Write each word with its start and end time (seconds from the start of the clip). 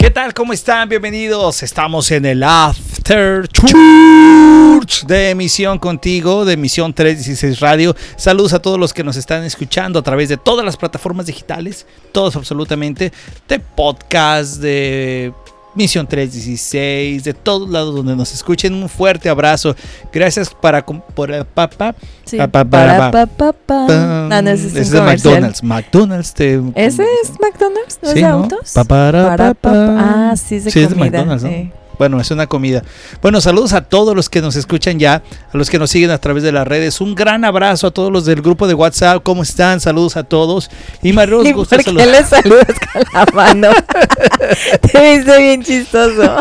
¿Qué 0.00 0.10
tal? 0.10 0.32
¿Cómo 0.32 0.54
están? 0.54 0.88
Bienvenidos. 0.88 1.62
Estamos 1.62 2.10
en 2.10 2.24
el 2.24 2.42
After 2.42 3.46
Church 3.48 5.04
de 5.04 5.28
Emisión 5.28 5.78
Contigo, 5.78 6.46
de 6.46 6.54
Emisión 6.54 6.94
316 6.94 7.60
Radio. 7.60 7.94
Saludos 8.16 8.54
a 8.54 8.62
todos 8.62 8.80
los 8.80 8.94
que 8.94 9.04
nos 9.04 9.18
están 9.18 9.44
escuchando 9.44 9.98
a 9.98 10.02
través 10.02 10.30
de 10.30 10.38
todas 10.38 10.64
las 10.64 10.78
plataformas 10.78 11.26
digitales, 11.26 11.86
todos 12.12 12.34
absolutamente, 12.34 13.12
de 13.46 13.60
podcast, 13.60 14.62
de 14.62 15.34
Misión 15.74 16.06
316, 16.06 17.22
de 17.24 17.32
todos 17.34 17.68
lados 17.70 17.94
donde 17.94 18.16
nos 18.16 18.32
escuchen. 18.32 18.74
Un 18.74 18.88
fuerte 18.88 19.28
abrazo. 19.28 19.76
Gracias 20.12 20.50
para 20.50 20.84
por 20.84 21.30
el 21.30 21.44
papá. 21.44 21.94
Sí, 22.24 22.36
para, 22.36 22.64
para, 22.64 23.10
pa, 23.10 23.26
pa, 23.26 23.52
pa. 23.52 23.86
Ah, 24.30 24.42
no, 24.42 24.50
ese 24.50 24.66
es, 24.68 24.74
Ese 24.76 24.96
es 24.96 25.02
McDonald's. 25.02 25.62
McDonald's 25.62 26.34
te, 26.34 26.60
¿Ese 26.74 27.04
es 27.22 27.30
McDonald's? 27.40 27.98
¿No 28.02 28.08
es 28.08 28.14
Sí, 28.14 28.20
de 28.20 28.28
¿no? 28.28 28.34
autos? 28.34 28.72
Pa, 28.74 28.84
para, 28.84 29.28
Para, 29.36 29.54
pa. 29.54 30.30
Ah, 30.30 30.36
sí, 30.36 30.56
es 30.56 30.64
de 30.64 30.70
Sí, 30.70 30.80
es 30.80 30.88
de 30.90 30.94
comida. 30.96 31.18
McDonald's, 31.18 31.44
¿no? 31.44 31.50
sí. 31.50 31.70
Bueno, 32.00 32.18
es 32.18 32.30
una 32.30 32.46
comida. 32.46 32.82
Bueno, 33.20 33.42
saludos 33.42 33.74
a 33.74 33.82
todos 33.82 34.16
los 34.16 34.30
que 34.30 34.40
nos 34.40 34.56
escuchan 34.56 34.98
ya, 34.98 35.22
a 35.52 35.58
los 35.58 35.68
que 35.68 35.78
nos 35.78 35.90
siguen 35.90 36.10
a 36.10 36.16
través 36.16 36.42
de 36.42 36.50
las 36.50 36.66
redes. 36.66 36.98
Un 37.02 37.14
gran 37.14 37.44
abrazo 37.44 37.88
a 37.88 37.90
todos 37.90 38.10
los 38.10 38.24
del 38.24 38.40
grupo 38.40 38.66
de 38.66 38.72
WhatsApp. 38.72 39.22
¿Cómo 39.22 39.42
están? 39.42 39.80
Saludos 39.80 40.16
a 40.16 40.22
todos. 40.22 40.70
Y 41.02 41.12
Mario, 41.12 41.42
¿Y 41.42 41.48
nos 41.48 41.56
gusta 41.56 41.76
por 41.76 41.84
qué 41.84 41.90
saludar. 41.90 42.08
le 42.08 42.24
saludas 42.24 42.66
con 42.90 43.02
la 43.12 43.26
mano? 43.34 43.68
te 44.92 45.16
viste 45.18 45.42
bien 45.42 45.62
chistoso. 45.62 46.36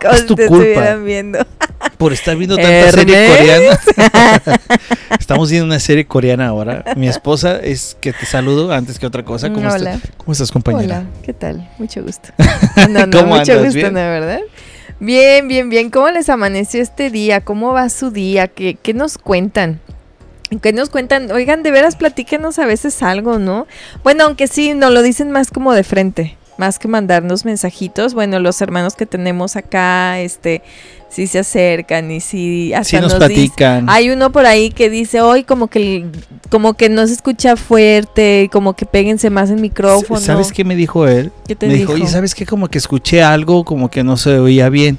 Como 0.00 0.14
Es 0.14 0.20
si 0.20 0.26
tu 0.26 0.34
te 0.34 0.46
culpa. 0.46 0.64
estuvieran 0.64 1.04
viendo. 1.04 1.38
Por 2.02 2.12
estar 2.12 2.36
viendo 2.36 2.56
tanta 2.56 2.90
serie 2.90 3.16
Hermes. 3.16 3.78
coreana. 3.86 4.58
Estamos 5.20 5.48
viendo 5.48 5.66
una 5.66 5.78
serie 5.78 6.04
coreana 6.04 6.48
ahora. 6.48 6.82
Mi 6.96 7.06
esposa 7.06 7.60
es 7.60 7.96
que 8.00 8.12
te 8.12 8.26
saludo 8.26 8.72
antes 8.72 8.98
que 8.98 9.06
otra 9.06 9.24
cosa. 9.24 9.52
¿Cómo, 9.52 9.68
Hola. 9.68 9.94
estás? 9.94 10.10
¿Cómo 10.16 10.32
estás, 10.32 10.50
compañera? 10.50 10.98
Hola, 10.98 11.22
¿qué 11.24 11.32
tal? 11.32 11.70
Mucho 11.78 12.02
gusto. 12.02 12.30
No, 12.90 13.06
no, 13.06 13.18
¿Cómo 13.18 13.36
mucho 13.36 13.52
andas? 13.52 13.66
gusto, 13.66 13.78
¿Bien? 13.78 13.94
¿no, 13.94 14.00
verdad? 14.00 14.40
Bien, 14.98 15.46
bien, 15.46 15.70
bien. 15.70 15.90
¿Cómo 15.90 16.10
les 16.10 16.28
amaneció 16.28 16.82
este 16.82 17.10
día? 17.10 17.40
¿Cómo 17.40 17.72
va 17.72 17.88
su 17.88 18.10
día? 18.10 18.48
¿Qué, 18.48 18.74
qué 18.74 18.94
nos 18.94 19.16
cuentan? 19.16 19.80
¿Qué 20.60 20.72
nos 20.72 20.90
cuentan? 20.90 21.30
Oigan, 21.30 21.62
de 21.62 21.70
veras 21.70 21.94
platíquenos 21.94 22.58
a 22.58 22.66
veces 22.66 23.00
algo, 23.04 23.38
¿no? 23.38 23.68
Bueno, 24.02 24.24
aunque 24.24 24.48
sí, 24.48 24.74
nos 24.74 24.90
lo 24.90 25.02
dicen 25.02 25.30
más 25.30 25.52
como 25.52 25.72
de 25.72 25.84
frente, 25.84 26.36
más 26.58 26.80
que 26.80 26.88
mandarnos 26.88 27.44
mensajitos. 27.44 28.12
Bueno, 28.14 28.40
los 28.40 28.60
hermanos 28.60 28.96
que 28.96 29.06
tenemos 29.06 29.54
acá, 29.54 30.18
este, 30.18 30.62
sí 31.12 31.26
se 31.26 31.40
acercan 31.40 32.10
y 32.10 32.20
sí 32.20 32.72
hasta 32.72 32.84
Sí 32.84 32.96
nos 33.00 33.14
platican. 33.14 33.88
hay 33.88 34.10
uno 34.10 34.32
por 34.32 34.46
ahí 34.46 34.70
que 34.70 34.88
dice, 34.88 35.20
hoy 35.20 35.44
como 35.44 35.68
que 35.68 36.06
como 36.48 36.74
que 36.74 36.88
no 36.88 37.06
se 37.06 37.12
escucha 37.12 37.56
fuerte, 37.56 38.48
como 38.52 38.74
que 38.74 38.86
péguense 38.86 39.30
más 39.30 39.50
el 39.50 39.60
micrófono. 39.60 40.20
¿Sabes 40.20 40.52
qué 40.52 40.64
me 40.64 40.74
dijo 40.74 41.06
él? 41.06 41.30
¿Qué 41.46 41.54
te 41.54 41.66
me 41.66 41.74
dijo? 41.74 41.92
dijo, 41.92 42.04
oye, 42.04 42.12
¿sabes 42.12 42.34
qué? 42.34 42.46
Como 42.46 42.68
que 42.68 42.78
escuché 42.78 43.22
algo, 43.22 43.64
como 43.64 43.90
que 43.90 44.02
no 44.04 44.16
se 44.16 44.38
oía 44.38 44.68
bien. 44.68 44.98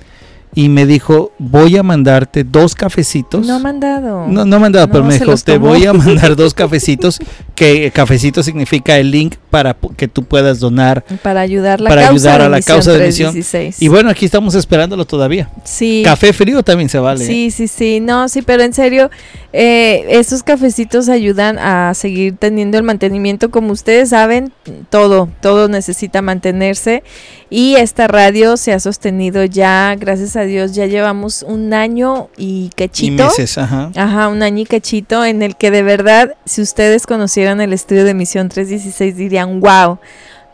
Y 0.55 0.69
me 0.69 0.85
dijo, 0.85 1.31
voy 1.39 1.77
a 1.77 1.83
mandarte 1.83 2.43
dos 2.43 2.75
cafecitos. 2.75 3.45
No 3.45 3.55
ha 3.55 3.59
mandado. 3.59 4.27
No, 4.27 4.45
no 4.45 4.59
me 4.59 4.67
han 4.67 4.71
dado, 4.71 4.87
pero 4.89 5.03
me 5.03 5.17
dijo, 5.17 5.35
te 5.35 5.53
tomó". 5.53 5.69
voy 5.69 5.85
a 5.85 5.93
mandar 5.93 6.35
dos 6.37 6.53
cafecitos, 6.53 7.19
que 7.55 7.91
cafecito 7.91 8.43
significa 8.43 8.97
el 8.97 9.11
link 9.11 9.35
para 9.49 9.75
que 9.97 10.07
tú 10.07 10.23
puedas 10.23 10.59
donar. 10.59 11.03
Para 11.21 11.41
ayudar 11.41 11.81
la 11.81 11.89
Para 11.89 12.07
causa 12.07 12.29
ayudar 12.29 12.41
a 12.41 12.49
la 12.49 12.61
causa 12.61 12.91
de 12.93 13.07
Misión. 13.07 13.31
316. 13.31 13.81
Y 13.81 13.87
bueno, 13.87 14.09
aquí 14.09 14.25
estamos 14.25 14.55
esperándolo 14.55 15.05
todavía. 15.05 15.49
sí. 15.63 16.01
Café 16.03 16.33
frío 16.33 16.63
también 16.63 16.89
se 16.89 16.99
vale. 16.99 17.23
¿eh? 17.23 17.27
Sí, 17.27 17.51
sí, 17.51 17.67
sí, 17.67 17.99
no, 17.99 18.27
sí, 18.29 18.41
pero 18.41 18.63
en 18.63 18.73
serio, 18.73 19.09
eh, 19.51 20.05
esos 20.09 20.43
cafecitos 20.43 21.09
ayudan 21.09 21.57
a 21.59 21.93
seguir 21.93 22.35
teniendo 22.37 22.77
el 22.77 22.83
mantenimiento. 22.83 23.51
Como 23.51 23.71
ustedes 23.71 24.09
saben, 24.09 24.51
todo, 24.89 25.29
todo 25.41 25.67
necesita 25.67 26.21
mantenerse 26.21 27.03
y 27.49 27.75
esta 27.75 28.07
radio 28.07 28.57
se 28.57 28.73
ha 28.73 28.79
sostenido 28.79 29.43
ya, 29.45 29.95
gracias 29.99 30.35
a 30.35 30.42
Dios, 30.45 30.73
ya 30.73 30.85
llevamos 30.85 31.43
un 31.43 31.73
año 31.73 32.29
y 32.37 32.65
Y 32.65 32.69
cachito. 32.75 33.25
meses, 33.25 33.57
ajá. 33.57 33.91
Ajá, 33.95 34.27
un 34.29 34.41
año 34.43 34.61
y 34.61 34.65
cachito 34.65 35.23
en 35.25 35.41
el 35.41 35.55
que 35.55 35.71
de 35.71 35.83
verdad, 35.83 36.35
si 36.45 36.61
ustedes 36.61 37.05
conocieran 37.07 37.61
el 37.61 37.73
estudio 37.73 38.03
de 38.05 38.13
Misión 38.13 38.49
316, 38.49 39.15
dirían, 39.17 39.59
wow, 39.59 39.99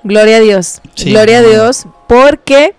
gloria 0.04 0.38
a 0.38 0.40
Dios, 0.40 0.82
Sí, 0.96 1.12
gloria 1.12 1.40
a. 1.40 1.42
Dios, 1.42 1.86
porque 2.08 2.74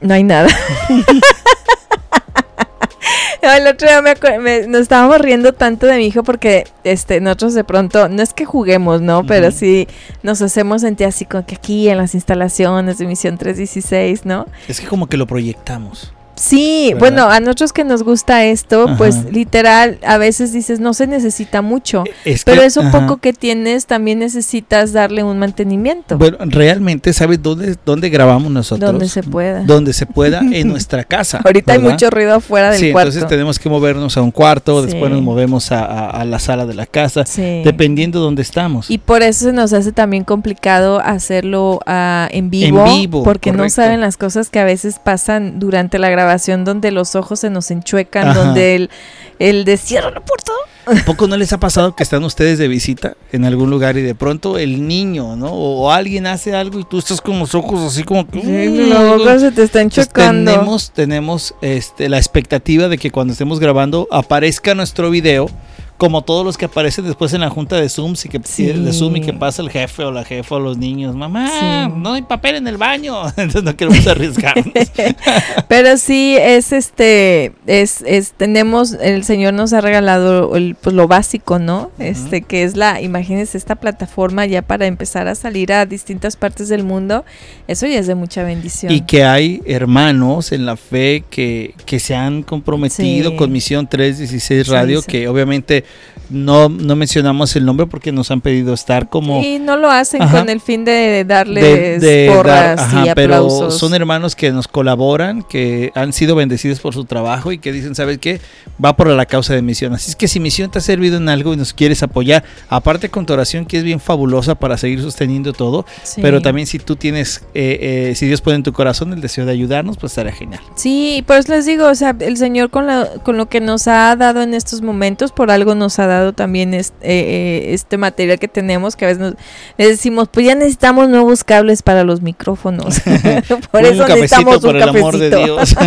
no 0.00 0.14
hay 0.14 0.22
nada. 0.24 0.48
No, 3.42 3.52
el 3.52 3.66
otro 3.68 3.86
día 3.88 4.02
me 4.02 4.14
me- 4.40 4.66
nos 4.66 4.80
estábamos 4.82 5.18
riendo 5.20 5.52
tanto 5.52 5.86
de 5.86 5.96
mi 5.96 6.06
hijo 6.06 6.22
porque 6.24 6.64
este 6.84 7.20
nosotros 7.20 7.54
de 7.54 7.62
pronto, 7.64 8.08
no 8.08 8.22
es 8.22 8.32
que 8.32 8.44
juguemos, 8.44 9.00
¿no? 9.00 9.24
Pero 9.24 9.50
sí 9.52 9.86
nos 10.22 10.42
hacemos 10.42 10.80
sentir 10.82 11.06
así 11.06 11.24
como 11.24 11.46
que 11.46 11.54
aquí 11.54 11.88
en 11.88 11.98
las 11.98 12.14
instalaciones 12.14 12.98
de 12.98 13.06
Misión 13.06 13.38
316, 13.38 14.24
¿no? 14.24 14.46
Es 14.66 14.80
que 14.80 14.86
como 14.88 15.06
que 15.06 15.16
lo 15.16 15.26
proyectamos. 15.26 16.12
Sí, 16.38 16.90
¿Verdad? 16.94 16.98
bueno, 17.00 17.28
a 17.30 17.40
nosotros 17.40 17.72
que 17.72 17.84
nos 17.84 18.02
gusta 18.02 18.44
esto, 18.44 18.84
Ajá. 18.86 18.96
pues 18.96 19.30
literal, 19.32 19.98
a 20.06 20.18
veces 20.18 20.52
dices, 20.52 20.80
no 20.80 20.94
se 20.94 21.06
necesita 21.06 21.62
mucho, 21.62 22.04
Es 22.24 22.44
pero 22.44 22.60
que- 22.62 22.66
eso 22.66 22.80
ajá. 22.82 23.00
poco 23.00 23.16
que 23.18 23.32
tienes 23.32 23.86
también 23.86 24.18
necesitas 24.20 24.92
darle 24.92 25.22
un 25.22 25.38
mantenimiento, 25.38 26.16
Bueno, 26.18 26.38
realmente, 26.42 27.12
¿sabes 27.12 27.42
dónde, 27.42 27.76
dónde 27.84 28.08
grabamos 28.10 28.50
nosotros? 28.52 28.90
donde 28.90 29.08
se 29.08 29.22
pueda. 29.22 29.62
Donde 29.64 29.92
se 29.92 30.06
pueda, 30.06 30.40
en 30.40 30.68
nuestra 30.68 31.04
casa. 31.04 31.40
Ahorita 31.44 31.72
hay 31.72 31.78
¿verdad? 31.78 31.92
mucho 31.92 32.10
ruido 32.10 32.34
afuera 32.34 32.70
del 32.70 32.80
Sí, 32.80 32.92
cuarto. 32.92 33.08
entonces 33.08 33.28
tenemos 33.28 33.58
que 33.58 33.68
movernos 33.68 34.16
a 34.16 34.22
un 34.22 34.30
cuarto, 34.30 34.80
Sí. 34.80 34.86
después 34.86 35.10
nos 35.10 35.22
movemos 35.22 35.72
a, 35.72 35.84
a- 35.84 36.10
a 36.10 36.24
la 36.24 36.38
sala 36.38 36.66
de 36.66 36.74
la 36.74 36.86
casa, 36.86 37.26
Sí. 37.26 37.62
dependiendo 37.64 38.20
de 38.20 38.24
dónde 38.26 38.42
estamos. 38.42 38.90
Y 38.90 38.98
por 38.98 39.22
eso 39.22 39.46
se 39.46 39.52
nos 39.52 39.72
hace 39.72 39.92
también 39.92 40.24
complicado 40.24 41.00
hacerlo 41.00 41.80
ah, 41.86 42.28
en, 42.30 42.50
vivo, 42.50 42.86
En 42.86 43.00
vivo, 43.00 43.22
porque 43.24 43.50
no 43.50 43.58
correcto. 43.58 43.74
saben 43.82 44.00
las 44.00 44.16
cosas 44.16 44.50
que 44.50 44.58
a 44.60 44.64
veces 44.64 45.00
pasan 45.02 45.58
durante 45.58 45.98
la 45.98 46.08
grabación 46.10 46.27
donde 46.64 46.90
los 46.90 47.14
ojos 47.14 47.40
se 47.40 47.50
nos 47.50 47.70
enchuecan, 47.70 48.28
Ajá. 48.28 48.44
donde 48.44 48.74
el, 48.76 48.90
el 49.38 49.64
de 49.64 49.76
cierra 49.76 50.10
la 50.10 50.20
puerta. 50.20 50.52
¿A 50.86 51.04
poco 51.04 51.28
no 51.28 51.36
les 51.36 51.52
ha 51.52 51.58
pasado 51.60 51.94
que 51.94 52.02
están 52.02 52.24
ustedes 52.24 52.58
de 52.58 52.66
visita 52.66 53.14
en 53.30 53.44
algún 53.44 53.68
lugar 53.68 53.98
y 53.98 54.02
de 54.02 54.14
pronto 54.14 54.56
el 54.56 54.88
niño, 54.88 55.36
¿no? 55.36 55.52
O, 55.52 55.90
alguien 55.92 56.26
hace 56.26 56.56
algo 56.56 56.80
y 56.80 56.84
tú 56.84 56.98
estás 56.98 57.20
con 57.20 57.38
los 57.38 57.54
ojos 57.54 57.80
así 57.82 58.04
como 58.04 58.26
que... 58.26 58.40
Sí, 58.40 58.88
la 58.88 59.02
boca 59.04 59.38
se 59.38 59.52
te 59.52 59.64
está 59.64 59.82
Entonces, 59.82 60.06
enchuecando. 60.06 60.50
tenemos, 60.50 60.90
tenemos 60.92 61.54
este, 61.60 62.08
la 62.08 62.16
expectativa 62.16 62.88
de 62.88 62.96
que 62.96 63.10
cuando 63.10 63.32
estemos 63.32 63.60
grabando 63.60 64.08
aparezca 64.10 64.74
nuestro 64.74 65.10
video, 65.10 65.50
como 65.98 66.22
todos 66.22 66.44
los 66.44 66.56
que 66.56 66.64
aparecen 66.66 67.04
después 67.04 67.34
en 67.34 67.40
la 67.42 67.50
junta 67.50 67.76
de 67.76 67.88
Zoom, 67.88 68.14
y 68.24 68.28
que, 68.28 68.40
Sí. 68.44 68.64
de 68.66 68.92
Zoom 68.92 69.16
y 69.16 69.20
que 69.20 69.32
pasa 69.34 69.60
el 69.62 69.68
jefe 69.70 70.04
o 70.04 70.12
la 70.12 70.24
jefa 70.24 70.54
o 70.54 70.60
los 70.60 70.78
niños, 70.78 71.14
mamá, 71.14 71.50
Sí. 71.50 71.92
no 71.96 72.14
hay 72.14 72.22
papel 72.22 72.54
en 72.54 72.68
el 72.68 72.76
baño, 72.78 73.20
entonces 73.36 73.64
no 73.64 73.76
queremos 73.76 74.06
arriesgarnos. 74.06 74.72
Pero 75.68 75.96
sí 75.96 76.36
es 76.38 76.72
este 76.72 77.52
es, 77.66 78.02
es 78.06 78.32
tenemos 78.32 78.92
el 78.92 79.24
señor 79.24 79.54
nos 79.54 79.72
ha 79.72 79.80
regalado 79.80 80.56
el, 80.56 80.76
pues 80.80 80.94
lo 80.94 81.08
básico, 81.08 81.58
¿no? 81.58 81.90
Este 81.98 82.42
que 82.42 82.62
es 82.62 82.76
la 82.76 83.00
imagínense 83.02 83.58
esta 83.58 83.74
plataforma 83.74 84.46
ya 84.46 84.62
para 84.62 84.86
empezar 84.86 85.28
a 85.28 85.34
salir 85.34 85.72
a 85.72 85.84
distintas 85.86 86.36
partes 86.36 86.68
del 86.68 86.84
mundo. 86.84 87.24
Eso 87.66 87.86
ya 87.86 87.98
es 87.98 88.06
de 88.06 88.14
mucha 88.14 88.42
bendición. 88.44 88.92
y 88.92 89.00
que 89.02 89.24
hay 89.24 89.62
hermanos 89.66 90.52
en 90.52 90.64
la 90.64 90.76
fe 90.76 91.24
que, 91.28 91.74
que 91.86 91.98
se 91.98 92.14
han 92.14 92.42
comprometido 92.42 93.30
Sí. 93.32 93.36
con 93.36 93.50
Misión 93.52 93.86
316 93.88 94.66
Sí, 94.66 94.72
Radio, 94.72 95.02
que 95.02 95.28
obviamente 95.28 95.84
no, 96.30 96.68
no 96.68 96.96
mencionamos 96.96 97.54
el 97.56 97.64
nombre 97.64 97.86
porque 97.86 98.12
nos 98.12 98.30
han 98.30 98.40
pedido 98.40 98.74
estar 98.74 99.08
como... 99.08 99.42
Y 99.42 99.58
no 99.58 99.76
lo 99.76 99.90
hacen 99.90 100.22
Ajá. 100.22 100.38
con 100.40 100.48
el 100.48 100.60
fin 100.60 100.84
de 100.84 101.24
darles 101.26 101.62
de, 101.64 101.98
de 101.98 102.26
dar- 102.26 102.36
porras 102.36 102.80
ajá, 102.80 103.06
y 103.06 103.10
pero 103.14 103.34
aplausos. 103.36 103.78
son 103.78 103.94
hermanos 103.94 104.36
que 104.36 104.50
nos 104.52 104.68
colaboran, 104.68 105.42
que 105.42 105.90
han 105.94 106.12
sido 106.12 106.34
bendecidos 106.34 106.80
por 106.80 106.94
su 106.94 107.04
trabajo 107.04 107.52
y 107.52 107.58
que 107.58 107.72
dicen, 107.72 107.94
¿sabes 107.94 108.18
qué? 108.18 108.40
Va 108.84 108.94
por 108.96 109.08
la 109.08 109.26
causa 109.26 109.54
de 109.54 109.62
misión. 109.62 109.94
Así 109.94 110.10
es 110.10 110.16
que 110.16 110.28
si 110.28 110.38
misión 110.40 110.70
te 110.70 110.78
ha 110.78 110.82
servido 110.82 111.16
en 111.16 111.28
algo 111.28 111.54
y 111.54 111.56
nos 111.56 111.72
quieres 111.72 112.02
apoyar, 112.02 112.44
aparte 112.68 113.08
con 113.08 113.24
tu 113.26 113.32
oración 113.32 113.64
que 113.64 113.78
es 113.78 113.84
bien 113.84 114.00
fabulosa 114.00 114.54
para 114.54 114.76
seguir 114.76 115.00
sosteniendo 115.00 115.52
todo, 115.52 115.86
Sí. 116.02 116.20
pero 116.20 116.42
también 116.42 116.66
si 116.66 116.78
tú 116.78 116.96
tienes, 116.96 117.42
eh, 117.54 118.08
eh, 118.10 118.14
si 118.14 118.26
Dios 118.26 118.40
pone 118.40 118.56
en 118.56 118.62
tu 118.62 118.72
corazón 118.72 119.12
el 119.12 119.20
deseo 119.20 119.46
de 119.46 119.52
ayudarnos, 119.52 119.96
pues 119.96 120.12
estará 120.12 120.32
genial. 120.32 120.60
Sí, 120.74 121.24
pues 121.26 121.48
les 121.48 121.64
digo, 121.66 121.86
o 121.86 121.94
sea, 121.94 122.14
el 122.20 122.36
Señor 122.36 122.70
con, 122.70 122.86
la- 122.86 123.08
con 123.24 123.36
lo 123.36 123.48
que 123.48 123.60
nos 123.60 123.88
ha 123.88 124.14
dado 124.16 124.42
en 124.42 124.52
estos 124.54 124.82
momentos, 124.82 125.32
por 125.32 125.50
algo 125.50 125.74
nos 125.74 125.98
ha 125.98 126.06
dado 126.06 126.17
también 126.34 126.74
este, 126.74 126.96
eh, 127.02 127.74
este 127.74 127.96
material 127.98 128.38
que 128.38 128.48
tenemos, 128.48 128.96
que 128.96 129.04
a 129.04 129.08
veces 129.08 129.20
nos, 129.20 129.34
les 129.76 129.88
decimos, 129.88 130.28
pues 130.30 130.46
ya 130.46 130.54
necesitamos 130.54 131.08
nuevos 131.08 131.44
cables 131.44 131.82
para 131.82 132.04
los 132.04 132.22
micrófonos. 132.22 133.00
por 133.70 133.80
Un 133.82 133.86
eso 133.86 134.04
cafecito, 134.06 134.14
necesitamos 134.16 134.56
un 134.56 134.62
por 134.62 134.76
el 134.76 134.82
amor 134.88 135.18
de. 135.18 135.30
Dios. 135.30 135.74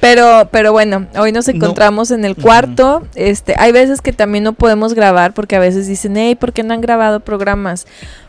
Pero, 0.00 0.48
pero 0.50 0.72
bueno, 0.72 1.06
hoy 1.16 1.30
nos 1.30 1.46
No. 1.46 1.54
encontramos 1.54 2.10
en 2.10 2.24
el 2.24 2.34
cuarto. 2.34 3.04
Este, 3.14 3.54
hay 3.56 3.70
veces 3.70 4.00
que 4.00 4.12
también 4.12 4.42
no 4.42 4.52
podemos 4.52 4.94
grabar 4.94 5.32
porque 5.32 5.54
a 5.54 5.60
veces 5.60 5.86
dicen, 5.86 6.16
hey, 6.16 6.34
¿por 6.34 6.52
qué 6.52 6.64
no 6.64 6.74
han 6.74 6.80
grabado 6.80 7.20
programas? 7.20 7.86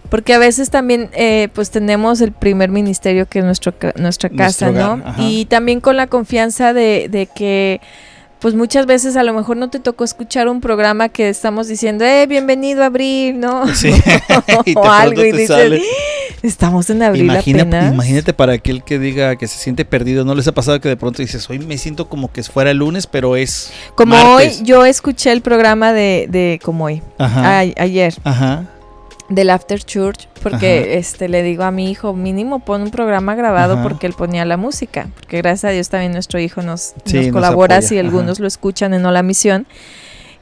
Porque 0.09 0.35
a 0.35 0.37
veces 0.37 0.69
también, 0.69 1.09
eh, 1.13 1.47
pues 1.53 1.71
tenemos 1.71 2.21
el 2.21 2.31
primer 2.31 2.69
ministerio 2.69 3.25
que 3.25 3.39
es 3.39 3.45
nuestro, 3.45 3.73
nuestra 3.95 4.29
casa, 4.29 4.67
Nuestro 4.67 4.69
hogar, 4.69 4.97
¿no? 4.99 5.03
ajá. 5.09 5.21
Y 5.23 5.45
también 5.45 5.81
con 5.81 5.97
la 5.97 6.05
confianza 6.05 6.73
de, 6.73 7.07
de 7.09 7.25
que 7.25 7.81
pues 8.43 8.53
muchas 8.55 8.85
veces 8.85 9.15
a 9.15 9.23
lo 9.23 9.33
mejor 9.33 9.55
no 9.57 9.69
te 9.69 9.79
tocó 9.79 10.03
escuchar 10.03 10.47
un 10.49 10.59
programa 10.61 11.07
que 11.09 11.29
estamos 11.29 11.67
diciendo, 11.69 12.03
eh, 12.05 12.27
bienvenido 12.27 12.83
a 12.83 12.87
Abril, 12.87 13.39
¿no? 13.39 13.65
Sí. 13.73 13.91
Y 14.65 14.75
o 14.77 14.83
algo 14.91 15.23
y 15.23 15.31
dices, 15.31 15.47
sale. 15.47 15.81
Estamos 16.43 16.89
en 16.89 17.01
abril 17.01 17.23
Imagina- 17.23 17.61
apenas. 17.63 17.93
imagínate 17.93 18.33
para 18.33 18.51
aquel 18.53 18.83
que 18.83 18.99
diga 18.99 19.37
que 19.37 19.47
se 19.47 19.57
siente 19.57 19.85
perdido, 19.85 20.25
¿no 20.25 20.35
les 20.35 20.45
ha 20.47 20.51
pasado 20.51 20.81
que 20.81 20.89
de 20.89 20.97
pronto 20.97 21.21
dices, 21.21 21.49
hoy 21.49 21.57
me 21.59 21.77
siento 21.77 22.09
como 22.09 22.31
que 22.33 22.43
fuera 22.43 22.71
el 22.71 22.77
lunes, 22.77 23.07
pero 23.07 23.37
es 23.37 23.71
Como 23.95 24.13
martes"? 24.15 24.59
hoy, 24.59 24.65
yo 24.65 24.85
escuché 24.85 25.31
el 25.31 25.41
programa 25.41 25.93
de, 25.93 26.27
de 26.29 26.59
como 26.61 26.83
hoy, 26.85 27.01
Ajá. 27.17 27.59
a- 27.59 27.59
ayer, 27.59 28.13
Ajá. 28.25 28.65
Del 29.35 29.49
After 29.49 29.83
Church, 29.83 30.27
porque 30.41 30.79
Ajá. 30.79 30.99
este 30.99 31.27
le 31.29 31.43
digo 31.43 31.63
a 31.63 31.71
mi 31.71 31.89
hijo, 31.91 32.13
mínimo 32.13 32.59
pon 32.59 32.81
un 32.81 32.91
programa 32.91 33.35
grabado 33.35 33.73
Ajá. 33.75 33.83
porque 33.83 34.07
él 34.07 34.13
ponía 34.13 34.45
la 34.45 34.57
música, 34.57 35.07
porque 35.15 35.37
gracias 35.37 35.65
a 35.65 35.73
Dios 35.73 35.89
también 35.89 36.11
nuestro 36.13 36.39
hijo 36.39 36.61
nos, 36.61 36.93
Sí, 37.05 37.17
nos 37.17 37.25
nos 37.27 37.33
colabora 37.33 37.81
si 37.81 37.97
ajá. 37.97 38.05
algunos 38.07 38.39
lo 38.39 38.47
escuchan 38.47 38.93
en 38.93 39.05
Hola 39.05 39.23
Misión. 39.23 39.65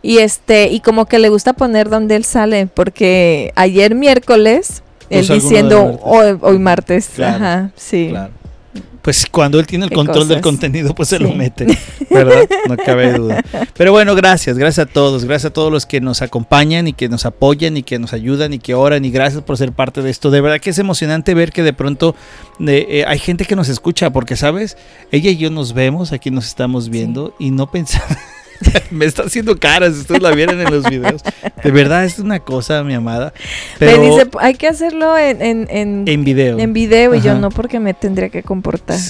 Y 0.03 0.17
este, 0.17 0.67
y 0.67 0.79
como 0.79 1.05
que 1.05 1.19
le 1.19 1.29
gusta 1.29 1.53
poner 1.53 1.87
donde 1.89 2.15
él 2.15 2.25
sale, 2.25 2.65
porque 2.67 3.51
ayer 3.55 3.93
miércoles, 3.93 4.81
él 5.11 5.27
diciendo 5.27 5.99
hoy, 6.03 6.37
hoy 6.41 6.57
martes, 6.57 7.09
Claro, 7.15 7.35
ajá, 7.35 7.71
sí. 7.75 8.07
Claro. 8.09 8.33
Pues 9.01 9.25
cuando 9.25 9.59
él 9.59 9.65
tiene 9.65 9.85
el 9.85 9.91
control 9.91 10.27
del 10.27 10.41
contenido, 10.41 10.93
pues 10.93 11.09
se 11.09 11.19
lo 11.19 11.33
mete, 11.33 11.65
¿verdad? 12.09 12.43
No 12.67 12.77
cabe 12.77 13.13
duda. 13.13 13.43
Pero 13.75 13.91
bueno, 13.91 14.13
gracias, 14.15 14.57
gracias 14.57 14.87
a 14.87 14.91
todos, 14.91 15.25
gracias 15.25 15.49
a 15.49 15.53
todos 15.53 15.71
los 15.71 15.85
que 15.85 16.01
nos 16.01 16.21
acompañan 16.21 16.87
y 16.87 16.93
que 16.93 17.09
nos 17.09 17.25
apoyan 17.25 17.77
y 17.77 17.83
que 17.83 17.97
nos 17.97 18.13
ayudan 18.13 18.53
y 18.53 18.59
que 18.59 18.75
oran 18.75 19.03
y 19.03 19.11
gracias 19.11 19.43
por 19.43 19.57
ser 19.57 19.71
parte 19.71 20.01
de 20.01 20.09
esto. 20.09 20.29
De 20.29 20.41
verdad 20.41 20.59
que 20.59 20.69
es 20.69 20.79
emocionante 20.79 21.33
ver 21.33 21.51
que 21.51 21.63
de 21.63 21.73
pronto 21.73 22.15
eh, 22.59 22.85
eh, 22.89 23.05
hay 23.07 23.19
gente 23.19 23.45
que 23.45 23.55
nos 23.55 23.69
escucha, 23.69 24.11
porque 24.11 24.35
sabes, 24.35 24.77
ella 25.11 25.31
y 25.31 25.37
yo 25.37 25.49
nos 25.49 25.73
vemos, 25.73 26.11
aquí 26.11 26.29
nos 26.29 26.47
estamos 26.47 26.89
viendo 26.89 27.33
y 27.39 27.51
no 27.51 27.71
pensamos... 27.71 28.17
Me 28.91 29.05
está 29.05 29.23
haciendo 29.23 29.57
caras, 29.57 29.93
ustedes 29.93 30.21
la 30.21 30.31
vieron 30.31 30.59
en 30.59 30.71
los 30.71 30.89
videos. 30.89 31.21
De 31.63 31.71
verdad 31.71 32.05
es 32.05 32.19
una 32.19 32.39
cosa, 32.39 32.83
mi 32.83 32.93
amada. 32.93 33.33
Pero 33.79 33.99
Me 33.99 34.09
dice, 34.09 34.29
hay 34.39 34.55
que 34.55 34.67
hacerlo 34.67 35.17
en, 35.17 35.41
en, 35.41 35.67
en, 35.69 36.03
en 36.07 36.23
video. 36.23 36.59
en 36.59 36.73
video, 36.73 37.15
y 37.15 37.21
yo 37.21 37.35
no 37.35 37.49
porque 37.49 37.79
me 37.79 37.93
tendría 37.93 38.29
que 38.29 38.43
comportar. 38.43 38.97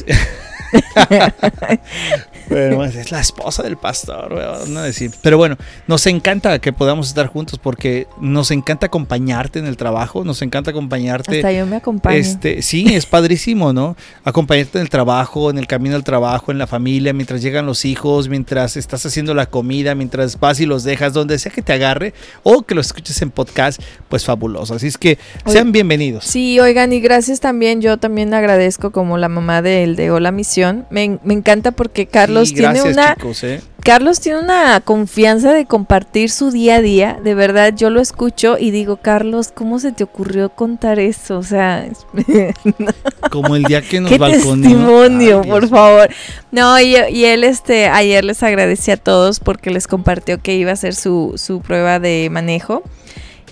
Pues, 2.52 2.96
es 2.96 3.12
la 3.12 3.22
esposa 3.22 3.64
del 3.64 3.78
pastor, 3.78 4.36
van 4.36 4.78
a 4.78 4.84
decir. 4.84 5.12
Pero 5.22 5.38
bueno, 5.38 5.56
nos 5.88 6.06
encanta 6.06 6.60
que 6.60 6.74
podamos 6.74 7.08
estar 7.08 7.28
juntos 7.28 7.58
porque 7.58 8.08
nos 8.20 8.52
encanta 8.52 8.88
acompañarte 8.88 9.60
en 9.60 9.68
el 9.68 9.78
trabajo, 9.78 10.26
nos 10.26 10.42
encanta 10.42 10.72
acompañarte. 10.72 11.38
Hasta 11.38 11.52
yo 11.54 11.66
me 11.66 11.78
acompaño. 11.78 12.18
Este, 12.18 12.62
sí, 12.62 12.94
es 12.94 13.06
padrísimo, 13.06 13.72
¿no? 13.72 13.96
Acompañarte 14.26 14.80
en 14.80 14.82
el 14.82 14.90
trabajo, 14.90 15.50
en 15.50 15.58
el 15.58 15.68
camino 15.68 15.96
al 15.96 16.04
trabajo, 16.04 16.52
en 16.52 16.58
la 16.58 16.68
familia, 16.68 17.14
mientras 17.14 17.42
llegan 17.42 17.66
los 17.66 17.86
hijos, 17.86 18.28
mientras 18.28 18.76
estás 18.76 19.06
haciendo 19.06 19.34
la 19.34 19.46
comida, 19.46 19.96
mientras 19.96 20.38
vas 20.38 20.60
y 20.60 20.66
los 20.66 20.84
dejas, 20.84 21.14
donde 21.14 21.40
sea 21.40 21.54
que 21.54 21.62
te 21.62 21.72
agarre 21.72 22.14
o 22.44 22.64
que 22.64 22.76
los 22.76 22.88
escuches 22.88 23.22
en 23.22 23.32
podcast, 23.32 23.82
pues 24.10 24.26
fabuloso. 24.26 24.76
Así 24.76 24.88
es 24.88 24.98
que 24.98 25.18
Oye, 25.46 25.54
sean 25.54 25.72
bienvenidos. 25.72 26.26
Sí, 26.26 26.60
oigan, 26.60 26.92
y 26.92 27.00
gracias 27.00 27.40
también, 27.40 27.80
yo 27.80 27.98
también 27.98 28.34
agradezco 28.34 28.92
como 28.92 29.18
la 29.18 29.30
mamá 29.30 29.62
del 29.62 29.96
de 29.96 30.12
Hola 30.12 30.32
Misión. 30.32 30.86
Me, 30.90 31.18
me 31.24 31.34
encanta 31.34 31.72
porque 31.72 32.08
Carlos 32.08 32.41
Sí, 32.41 32.41
tiene 32.46 32.74
gracias, 32.74 32.98
una 32.98 33.16
chicos, 33.16 33.44
¿eh? 33.44 33.62
Carlos 33.84 34.20
tiene 34.20 34.40
una 34.40 34.80
confianza 34.82 35.54
de 35.54 35.66
compartir 35.66 36.30
su 36.30 36.52
día 36.52 36.76
a 36.76 36.82
día. 36.82 37.20
De 37.24 37.34
verdad, 37.34 37.74
yo 37.76 37.90
lo 37.90 38.00
escucho 38.00 38.58
y 38.60 38.72
digo, 38.72 38.98
Carlos, 38.98 39.52
¿cómo 39.54 39.80
se 39.80 39.92
te 39.92 40.04
ocurrió 40.04 40.50
contar 40.50 41.00
eso? 41.00 41.40
O 41.40 41.44
sea, 41.44 41.88
Como 43.32 43.56
el 43.56 43.64
día 43.64 43.82
que 43.82 44.00
nos 44.00 44.12
qué 44.12 44.20
testimonio, 44.20 45.42
Ay, 45.44 45.50
por 45.50 45.68
favor. 45.68 46.10
No, 46.52 46.80
y, 46.80 46.96
y 47.10 47.26
él 47.26 47.44
este 47.44 47.88
ayer 47.88 48.24
les 48.24 48.44
agradecí 48.44 48.92
a 48.92 48.98
todos 48.98 49.40
porque 49.40 49.72
les 49.72 49.88
compartió 49.88 50.40
que 50.40 50.56
iba 50.56 50.70
a 50.70 50.74
hacer 50.74 50.94
su, 50.94 51.34
su 51.38 51.62
prueba 51.62 52.00
de 52.00 52.30
manejo. 52.32 52.84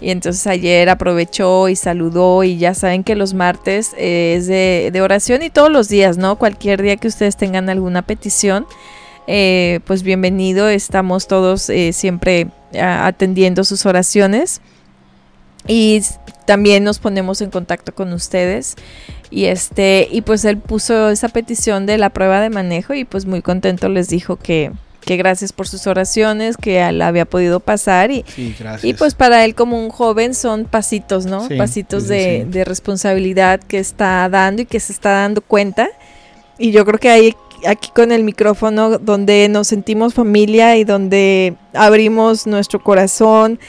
Y 0.02 0.12
entonces 0.12 0.48
ayer 0.48 0.90
aprovechó 0.90 1.68
y 1.68 1.76
saludó 1.76 2.44
y 2.44 2.58
ya 2.58 2.74
saben 2.74 3.04
que 3.04 3.16
los 3.16 3.34
martes 3.34 3.92
eh, 3.98 4.36
es 4.38 4.48
de, 4.48 5.02
oración 5.02 5.44
y 5.44 5.50
todos 5.50 5.72
los 5.72 5.90
días, 5.90 6.18
¿no? 6.18 6.38
Cualquier 6.38 6.82
día 6.82 6.96
que 6.98 7.08
ustedes 7.08 7.36
tengan 7.36 7.70
alguna 7.70 8.02
petición, 8.02 8.66
eh, 9.28 9.82
pues 9.86 10.04
bienvenido. 10.04 10.70
Estamos 10.70 11.28
todos 11.28 11.70
eh, 11.70 11.92
siempre 11.92 12.48
atendiendo 12.80 13.64
sus 13.64 13.86
oraciones 13.86 14.62
y 15.68 16.02
también 16.46 16.84
nos 16.84 17.00
ponemos 17.00 17.42
en 17.42 17.50
contacto 17.50 17.94
con 17.94 18.14
ustedes. 18.14 18.76
Y 19.32 19.46
este, 19.46 20.08
y 20.12 20.22
pues 20.22 20.46
él 20.46 20.58
puso 20.58 21.10
esa 21.10 21.30
petición 21.30 21.86
de 21.86 21.98
la 21.98 22.10
prueba 22.10 22.42
de 22.42 22.50
manejo 22.50 22.94
y 22.94 23.04
pues 23.04 23.26
muy 23.26 23.42
contento 23.42 23.90
les 23.90 24.08
dijo 24.08 24.38
que, 24.38 24.72
que 25.10 25.18
gracias 25.18 25.52
por 25.54 25.68
sus 25.68 25.88
oraciones, 25.88 26.56
que 26.56 26.92
la 26.92 27.08
había 27.08 27.26
podido 27.26 27.60
pasar 27.60 28.12
y, 28.12 28.24
Sí, 28.36 28.56
y 28.84 28.94
pues 28.94 29.16
para 29.16 29.44
él 29.44 29.56
como 29.56 29.84
un 29.84 29.90
joven 29.90 30.36
son 30.36 30.66
pasitos, 30.66 31.26
¿no? 31.26 31.48
Sí, 31.48 31.56
pasitos 31.56 32.04
sí, 32.04 32.10
de, 32.10 32.46
de 32.48 32.64
responsabilidad 32.64 33.60
que 33.60 33.80
está 33.80 34.30
dando 34.30 34.62
y 34.62 34.66
que 34.68 34.80
se 34.80 34.94
está 34.94 35.10
dando 35.12 35.42
cuenta. 35.42 35.90
Y 36.60 36.70
yo 36.70 36.86
creo 36.86 37.00
que 37.00 37.10
hay 37.10 37.34
aquí 37.66 37.90
con 37.96 38.12
el 38.12 38.24
micrófono 38.24 39.00
donde 39.00 39.48
nos 39.50 39.68
sentimos 39.68 40.14
familia 40.14 40.78
y 40.78 40.84
donde 40.84 41.56
abrimos 41.74 42.46
nuestro 42.46 42.80
corazón, 42.84 43.60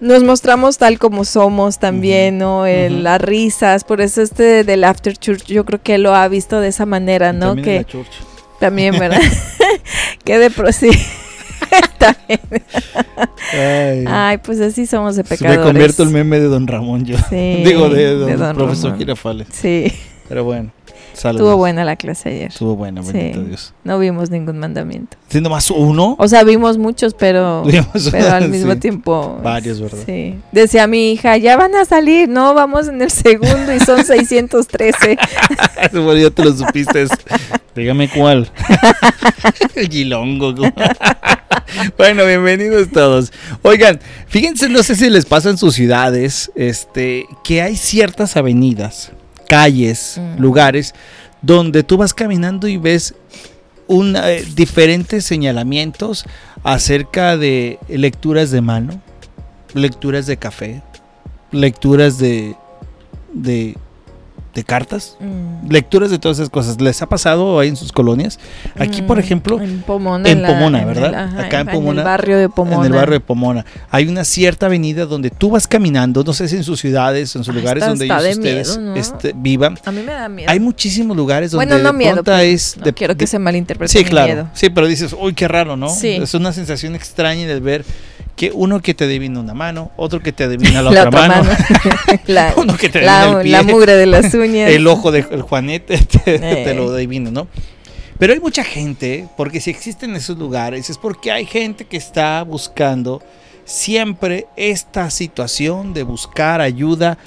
nos 0.00 0.22
mostramos 0.22 0.78
tal 0.78 1.00
como 1.00 1.24
somos 1.24 1.78
también, 1.80 2.38
¿no? 2.38 2.66
El- 2.66 2.92
ujú. 2.94 3.02
Las 3.02 3.20
risas, 3.20 3.82
por 3.82 4.00
eso 4.00 4.22
este 4.22 4.62
del 4.62 4.84
After 4.84 5.16
Church 5.16 5.44
yo 5.46 5.64
creo 5.64 5.82
que 5.82 5.98
lo 5.98 6.14
ha 6.14 6.28
visto 6.28 6.60
de 6.60 6.68
esa 6.68 6.86
manera, 6.86 7.32
¿no? 7.32 7.54
También 7.56 7.58
en 7.58 7.64
que 7.64 7.76
la 7.78 7.84
church. 8.04 8.12
también, 8.60 8.96
¿verdad? 8.98 9.18
que 10.24 10.38
de 10.38 10.50
pro 10.50 10.72
sí. 10.72 10.90
Ay. 13.52 14.04
Ay, 14.06 14.38
pues 14.38 14.60
así 14.60 14.86
somos 14.86 15.16
de 15.16 15.24
pecadores. 15.24 15.58
me 15.58 15.64
convierto 15.64 16.02
el 16.02 16.10
meme 16.10 16.38
de 16.40 16.46
Don 16.46 16.66
Ramón 16.66 17.04
yo. 17.04 17.16
Sí, 17.30 17.62
Digo, 17.64 17.88
de, 17.88 18.16
de 18.16 18.36
don 18.36 18.38
don 18.38 18.56
profesor 18.56 18.90
Ramón. 18.90 18.98
Girafales. 18.98 19.48
Sí, 19.50 19.92
Pero 20.28 20.42
bueno, 20.42 20.70
saludos. 21.12 21.42
estuvo 21.42 21.56
buena 21.58 21.84
la 21.84 21.96
clase 21.96 22.30
ayer. 22.30 22.48
Estuvo 22.48 22.76
buena, 22.76 23.02
Sí. 23.02 23.12
bendito 23.12 23.42
Dios. 23.44 23.74
No 23.84 23.98
vimos 23.98 24.30
ningún 24.30 24.58
mandamiento. 24.58 25.16
Siendo 25.28 25.50
más 25.50 25.70
uno. 25.70 26.16
O 26.18 26.28
sea, 26.28 26.44
vimos 26.44 26.78
muchos, 26.78 27.12
pero, 27.14 27.62
Vimos- 27.66 28.08
pero 28.10 28.30
al 28.30 28.48
mismo 28.48 28.72
sí. 28.72 28.80
tiempo. 28.80 29.38
Varios, 29.42 29.80
¿verdad? 29.80 29.98
Sí. 30.06 30.36
Decía 30.50 30.86
mi 30.86 31.12
hija, 31.12 31.36
ya 31.36 31.56
van 31.58 31.74
a 31.74 31.84
salir, 31.84 32.28
no, 32.28 32.54
vamos 32.54 32.88
en 32.88 33.02
el 33.02 33.10
segundo 33.10 33.74
y 33.74 33.80
son 33.80 34.04
613. 34.06 35.18
bueno, 35.92 36.16
ya 36.18 36.30
te 36.30 36.44
lo 36.44 36.52
supiste. 36.54 37.06
Dígame 37.74 38.08
cuál. 38.08 38.50
el 39.74 39.88
gilongo. 39.88 40.54
¿cómo? 40.54 40.72
bueno, 41.98 42.24
bienvenidos 42.24 42.88
todos. 42.90 43.32
Oigan, 43.62 44.00
fíjense, 44.28 44.68
no 44.68 44.82
sé 44.82 44.94
si 44.96 45.10
les 45.10 45.26
pasa 45.26 45.50
en 45.50 45.58
sus 45.58 45.74
ciudades, 45.74 46.50
este, 46.54 47.26
que 47.42 47.62
hay 47.62 47.76
ciertas 47.76 48.36
avenidas, 48.36 49.10
calles, 49.44 50.18
Mm. 50.18 50.40
lugares 50.40 50.94
donde 51.42 51.82
tú 51.82 51.96
vas 51.96 52.14
caminando 52.14 52.68
y 52.68 52.76
ves 52.78 53.14
eh, 53.88 54.44
diferentes 54.54 55.24
señalamientos 55.24 56.24
acerca 56.62 57.36
de 57.36 57.78
lecturas 57.88 58.50
de 58.50 58.60
mano, 58.62 59.00
lecturas 59.74 60.26
de 60.26 60.38
café, 60.38 60.82
lecturas 61.52 62.16
de, 62.18 62.56
de, 63.34 63.76
de 64.54 64.62
cartas, 64.64 65.16
Mm. 65.20 65.70
lecturas 65.70 66.10
de 66.10 66.18
todas 66.18 66.38
esas 66.38 66.48
cosas. 66.50 66.80
¿Les 66.80 67.02
ha 67.02 67.06
pasado 67.06 67.58
ahí 67.58 67.68
en 67.68 67.76
sus 67.76 67.90
colonias? 67.92 68.38
Aquí, 68.78 69.02
por 69.02 69.16
Mm, 69.16 69.20
ejemplo, 69.20 69.60
en 69.60 69.82
Pomona, 69.82 70.28
en 70.28 70.42
la- 70.42 70.48
Pomona, 70.48 70.80
el- 70.80 70.86
¿verdad? 70.86 71.14
ajá, 71.14 71.40
Acá 71.46 71.60
en 71.60 71.68
el 71.68 71.74
Pomona, 71.74 72.02
barrio 72.04 72.38
de 72.38 72.48
Pomona. 72.48 72.76
en 72.78 72.84
el 72.84 72.92
barrio 72.92 73.14
de 73.14 73.20
Pomona, 73.20 73.64
hay 73.90 74.06
una 74.06 74.24
cierta 74.24 74.66
avenida 74.66 75.06
donde 75.06 75.30
tú 75.30 75.50
vas 75.50 75.66
caminando, 75.66 76.22
no 76.22 76.32
sé 76.32 76.46
si 76.48 76.56
en 76.56 76.64
sus 76.64 76.78
ciudades, 76.80 77.34
en 77.34 77.42
sus 77.44 77.54
Ah, 77.54 77.58
lugares 77.58 77.82
está- 77.82 77.88
donde 77.90 78.04
está 78.04 78.16
ellos 78.20 78.24
de 78.24 78.30
ustedes 78.40 78.78
miedo, 78.78 78.90
¿no? 78.92 78.96
este, 78.96 79.32
vivan. 79.36 79.78
A 79.84 79.90
mí 79.90 80.02
me 80.02 80.12
da 80.12 80.28
miedo. 80.28 80.50
Hay 80.50 80.60
muchísimos 80.60 81.16
lugares 81.16 81.50
donde 81.50 81.66
bueno, 81.66 81.82
no 81.82 81.92
de 81.92 81.98
miedo. 81.98 82.22
es 82.40 82.76
no 82.76 82.84
de- 82.84 82.92
quiero 82.94 83.14
que 83.16 83.24
de- 83.24 83.26
se 83.26 83.38
malinterprete 83.38 83.92
Sí, 83.92 83.98
mi 83.98 84.04
claro. 84.04 84.32
miedo. 84.32 84.48
Sí, 84.54 84.70
pero 84.70 84.86
dices, 84.86 85.14
uy, 85.18 85.34
qué 85.34 85.48
raro, 85.48 85.76
¿no? 85.76 85.88
Sí. 85.88 86.10
Es 86.10 86.32
una 86.34 86.52
sensación 86.52 86.94
extraña 86.94 87.46
de 87.46 87.58
ver 87.60 87.84
que 88.36 88.50
uno 88.52 88.80
que 88.80 88.94
te 88.94 89.04
adivina 89.04 89.38
una 89.40 89.54
mano, 89.54 89.90
otro 89.96 90.20
que 90.20 90.32
te 90.32 90.44
adivina 90.44 90.82
la, 90.82 90.90
La 90.90 91.02
otra, 91.04 91.08
otra 91.08 91.28
mano, 91.28 91.44
mano. 91.44 92.20
la, 92.26 92.54
uno 92.56 92.76
que 92.76 92.88
te 92.88 92.98
adivina 92.98 93.26
la, 93.26 93.32
el 93.38 93.42
pie, 93.42 93.50
la 93.52 93.62
mugre 93.62 93.94
de 93.94 94.06
las 94.06 94.34
uñas. 94.34 94.70
el 94.70 94.86
ojo 94.86 95.12
del 95.12 95.42
Juanete, 95.42 95.98
te, 95.98 96.34
Eh. 96.34 96.64
te 96.64 96.74
lo 96.74 96.92
adivina, 96.92 97.30
¿no? 97.30 97.46
Pero 98.18 98.32
hay 98.32 98.40
mucha 98.40 98.62
gente, 98.64 99.28
porque 99.36 99.60
si 99.60 99.70
existen 99.70 100.14
esos 100.14 100.38
lugares, 100.38 100.88
es 100.90 100.98
porque 100.98 101.32
hay 101.32 101.46
gente 101.46 101.84
que 101.84 101.96
está 101.96 102.42
buscando 102.44 103.22
siempre 103.64 104.46
esta 104.56 105.10
situación 105.10 105.94
de 105.94 106.02
buscar 106.02 106.60
ayuda 106.60 107.18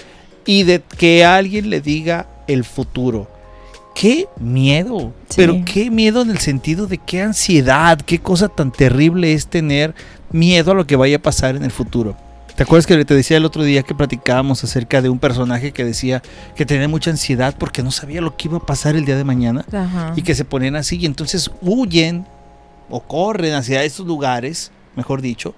y 0.46 0.64
de 0.64 0.82
que 0.98 1.26
alguien 1.26 1.70
le 1.70 1.82
diga 1.82 2.28
el 2.48 2.64
futuro. 2.64 3.28
Qué 3.96 4.28
miedo, 4.40 5.12
Sí. 5.28 5.36
pero 5.38 5.60
qué 5.66 5.90
miedo 5.90 6.22
en 6.22 6.30
el 6.30 6.38
sentido 6.38 6.86
de 6.88 7.00
qué 7.00 7.22
ansiedad, 7.22 8.00
qué 8.00 8.20
cosa 8.20 8.48
tan 8.48 8.72
terrible 8.72 9.34
es 9.34 9.48
tener 9.48 9.94
miedo 10.32 10.72
a 10.72 10.76
lo 10.76 10.86
que 10.88 10.96
vaya 10.96 11.18
a 11.18 11.22
pasar 11.22 11.56
en 11.56 11.64
el 11.64 11.72
futuro. 11.72 12.16
¿Te 12.56 12.64
acuerdas 12.64 12.88
que 12.88 13.06
te 13.06 13.14
decía 13.14 13.38
el 13.38 13.46
otro 13.46 13.64
día 13.64 13.84
que 13.84 13.94
platicábamos 13.94 14.64
acerca 14.64 15.02
de 15.02 15.10
un 15.10 15.20
personaje 15.20 15.72
que 15.72 15.86
decía 15.86 16.24
que 16.56 16.66
tenía 16.66 16.88
mucha 16.88 17.12
ansiedad 17.12 17.56
porque 17.58 17.84
no 17.84 17.92
sabía 17.92 18.20
lo 18.20 18.36
que 18.36 18.48
iba 18.48 18.58
a 18.58 18.66
pasar 18.66 18.96
el 18.96 19.06
día 19.06 19.16
de 19.16 19.24
mañana? 19.24 19.64
Ajá. 19.72 20.14
y 20.16 20.24
que 20.24 20.34
se 20.34 20.44
ponen 20.44 20.76
así 20.76 20.98
y 20.98 21.06
entonces 21.06 21.52
huyen 21.62 22.26
o 22.90 23.02
corren 23.02 23.54
hacia 23.54 23.84
estos 23.84 24.08
lugares, 24.08 24.72
mejor 24.96 25.22
dicho, 25.22 25.54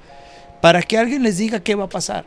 para 0.61 0.81
que 0.81 0.97
alguien 0.97 1.23
les 1.23 1.37
diga 1.37 1.61
qué 1.61 1.75
va 1.75 1.85
a 1.85 1.89
pasar. 1.89 2.25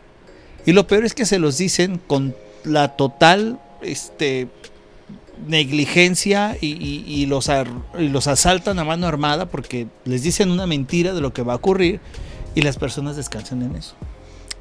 Y 0.64 0.72
lo 0.72 0.86
peor 0.86 1.04
es 1.04 1.12
que 1.14 1.26
se 1.26 1.38
los 1.38 1.58
dicen 1.58 2.00
con 2.06 2.34
la 2.64 2.88
total 2.96 3.58
este 3.82 4.48
negligencia 5.46 6.56
y, 6.60 6.68
y- 6.68 7.04
y 7.06 7.26
los, 7.26 7.48
ar- 7.48 7.68
y 7.98 8.08
los 8.08 8.26
asaltan 8.28 8.78
a 8.78 8.84
mano 8.84 9.06
armada 9.06 9.46
porque 9.46 9.86
les 10.04 10.22
dicen 10.22 10.50
una 10.50 10.66
mentira 10.66 11.12
de 11.12 11.20
lo 11.20 11.32
que 11.32 11.42
va 11.42 11.54
a 11.54 11.56
ocurrir 11.56 12.00
y 12.54 12.62
las 12.62 12.76
personas 12.76 13.16
descansan 13.16 13.62
en 13.62 13.76
eso. 13.76 13.94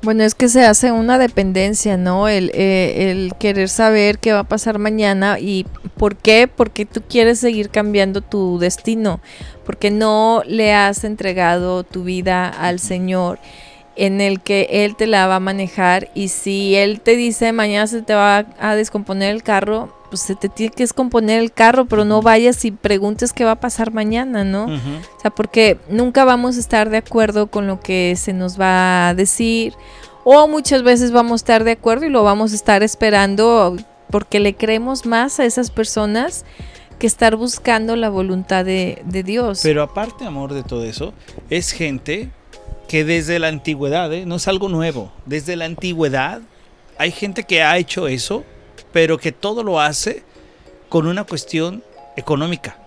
Bueno, 0.04 0.24
es 0.24 0.34
que 0.34 0.50
se 0.50 0.66
hace 0.66 0.92
una 0.92 1.20
dependencia, 1.20 1.96
¿no? 1.96 2.28
El, 2.28 2.50
eh, 2.56 3.12
el 3.12 3.34
querer 3.38 3.70
saber 3.70 4.18
qué 4.18 4.34
va 4.34 4.40
a 4.40 4.44
pasar 4.44 4.80
mañana 4.80 5.38
y 5.40 5.68
por 5.96 6.16
qué, 6.16 6.48
porque 6.48 6.88
tú 6.88 7.04
quieres 7.08 7.40
seguir 7.40 7.70
cambiando 7.70 8.22
tu 8.22 8.58
destino, 8.58 9.20
porque 9.64 9.92
no 9.92 10.42
le 10.48 10.74
has 10.74 11.04
entregado 11.04 11.84
tu 11.84 12.04
vida 12.04 12.50
al 12.50 12.80
Señor 12.80 13.38
en 13.96 14.22
el 14.22 14.42
que 14.42 14.68
Él 14.72 14.96
te 14.96 15.06
la 15.06 15.28
va 15.28 15.36
a 15.36 15.40
manejar 15.40 16.10
y 16.16 16.30
si 16.30 16.76
Él 16.76 17.02
te 17.02 17.16
dice 17.16 17.52
mañana 17.52 17.86
se 17.86 18.02
te 18.02 18.16
va 18.16 18.48
a 18.60 18.76
descomponer 18.76 19.30
el 19.36 19.44
carro, 19.44 19.94
pues 20.12 20.22
se 20.22 20.36
te 20.36 20.50
tiene 20.50 20.74
que 20.74 20.84
descomponer 20.84 21.39
el 21.39 21.51
carro, 21.51 21.86
pero 21.86 22.06
no 22.06 22.22
vayas 22.22 22.63
y 22.65 22.72
preguntes 22.72 23.34
qué 23.34 23.46
va 23.46 23.51
a 23.51 23.60
pasar 23.60 23.91
mañana, 23.91 24.44
¿no? 24.44 24.65
O 24.65 25.22
sea, 25.22 25.32
porque 25.32 25.80
nunca 25.89 26.25
vamos 26.25 26.58
a 26.58 26.60
estar 26.60 26.89
de 26.89 26.98
acuerdo 26.98 27.48
con 27.48 27.65
lo 27.65 27.80
que 27.80 28.15
se 28.18 28.34
nos 28.34 28.60
va 28.60 29.08
a 29.08 29.15
decir. 29.15 29.74
O 30.25 30.48
muchas 30.48 30.84
veces 30.84 31.12
vamos 31.12 31.32
a 31.32 31.36
estar 31.36 31.63
de 31.63 31.72
acuerdo 31.72 32.06
y 32.06 32.10
lo 32.10 32.24
vamos 32.24 32.51
a 32.51 32.56
estar 32.56 32.84
esperando 32.84 33.77
porque 34.12 34.39
le 34.39 34.53
creemos 34.53 35.06
más 35.06 35.39
a 35.39 35.46
esas 35.46 35.72
personas 35.72 36.46
que 37.00 37.08
estar 37.08 37.38
buscando 37.38 37.96
la 37.96 38.10
voluntad 38.10 38.65
de, 38.65 39.01
de 39.06 39.24
Dios. 39.24 39.62
Pero 39.63 39.82
aparte, 39.82 40.25
amor, 40.25 40.53
de 40.53 40.62
todo 40.62 40.84
eso, 40.84 41.13
es 41.50 41.72
gente 41.72 42.30
que 42.88 43.06
desde 43.06 43.39
la 43.39 43.48
antigüedad, 43.48 44.13
¿eh? 44.13 44.25
no 44.25 44.36
es 44.36 44.48
algo 44.50 44.68
nuevo, 44.68 45.12
desde 45.25 45.56
la 45.56 45.63
antigüedad 45.65 46.41
hay 46.98 47.12
gente 47.12 47.46
que 47.46 47.63
ha 47.63 47.77
hecho 47.80 48.08
eso, 48.08 48.44
pero 48.92 49.18
que 49.18 49.32
todo 49.32 49.64
lo 49.64 49.80
hace 49.80 50.24
con 50.90 51.08
una 51.08 51.24
cuestión 51.24 51.84
económica, 52.18 52.78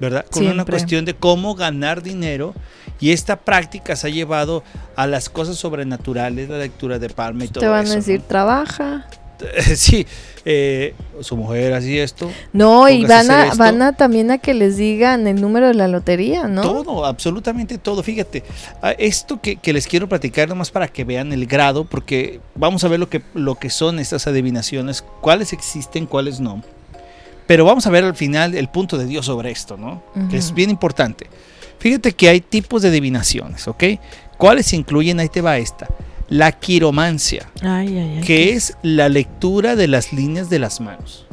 ¿verdad? 0.00 0.24
Con 0.30 0.46
una 0.46 0.64
cuestión 0.64 1.04
de 1.04 1.14
cómo 1.14 1.54
ganar 1.54 2.02
dinero 2.02 2.54
y 3.00 3.12
esta 3.12 3.36
práctica 3.36 3.96
se 3.96 4.06
ha 4.06 4.10
llevado 4.10 4.62
a 4.94 5.06
las 5.06 5.28
cosas 5.28 5.56
sobrenaturales, 5.56 6.48
la 6.48 6.58
lectura 6.58 6.98
de 6.98 7.08
palma 7.08 7.44
y 7.44 7.48
todo 7.48 7.60
te 7.60 7.68
van 7.68 7.84
eso. 7.84 7.94
a 7.94 7.96
decir, 7.96 8.20
¿no? 8.20 8.26
trabaja. 8.26 9.06
sí, 9.74 10.06
eh, 10.44 10.94
su 11.20 11.36
mujer 11.36 11.74
así 11.74 11.98
esto, 11.98 12.30
No, 12.52 12.88
y 12.88 13.04
a 13.04 13.08
van 13.08 13.30
a, 13.30 13.54
van 13.54 13.82
a 13.82 13.92
también 13.92 14.30
a 14.30 14.38
que 14.38 14.54
les 14.54 14.76
digan 14.76 15.26
el 15.26 15.40
número 15.40 15.68
de 15.68 15.74
la 15.74 15.88
lotería, 15.88 16.48
¿no? 16.48 16.62
Todo, 16.62 17.04
absolutamente 17.04 17.78
todo. 17.78 18.02
Fíjate, 18.02 18.42
esto 18.98 19.40
que, 19.40 19.56
que 19.56 19.72
les 19.72 19.86
quiero 19.86 20.08
platicar 20.08 20.48
nomás 20.48 20.70
para 20.70 20.88
que 20.88 21.04
vean 21.04 21.32
el 21.32 21.46
grado, 21.46 21.84
porque 21.84 22.40
vamos 22.54 22.84
a 22.84 22.88
ver 22.88 23.00
lo 23.00 23.08
que, 23.08 23.22
lo 23.34 23.56
que 23.56 23.70
son 23.70 23.98
estas 23.98 24.26
adivinaciones, 24.26 25.04
cuáles 25.20 25.52
existen, 25.52 26.06
cuáles 26.06 26.40
no. 26.40 26.62
Pero 27.46 27.64
vamos 27.64 27.86
a 27.86 27.90
ver 27.90 28.04
al 28.04 28.14
final 28.14 28.54
el 28.54 28.68
punto 28.68 28.96
de 28.96 29.06
Dios 29.06 29.26
sobre 29.26 29.50
esto, 29.50 29.76
¿no? 29.76 30.02
Que 30.30 30.36
es 30.36 30.54
bien 30.54 30.70
importante. 30.70 31.26
Fíjate 31.80 32.12
que 32.12 32.28
hay 32.28 32.40
tipos 32.40 32.82
de 32.82 32.88
adivinaciones, 32.88 33.66
¿ok? 33.66 33.84
¿Cuáles 34.36 34.72
incluyen? 34.72 35.18
Ahí 35.18 35.28
te 35.28 35.40
va 35.40 35.58
esta. 35.58 35.88
La 36.30 36.52
quiromancia, 36.52 37.50
Ay, 37.60 37.88
ay, 37.98 38.14
ay. 38.18 38.22
que 38.24 38.52
es 38.54 38.76
la 38.82 39.08
lectura 39.08 39.76
de 39.76 39.88
las 39.88 40.12
líneas 40.12 40.48
de 40.48 40.58
las 40.60 40.80
manos. 40.80 41.26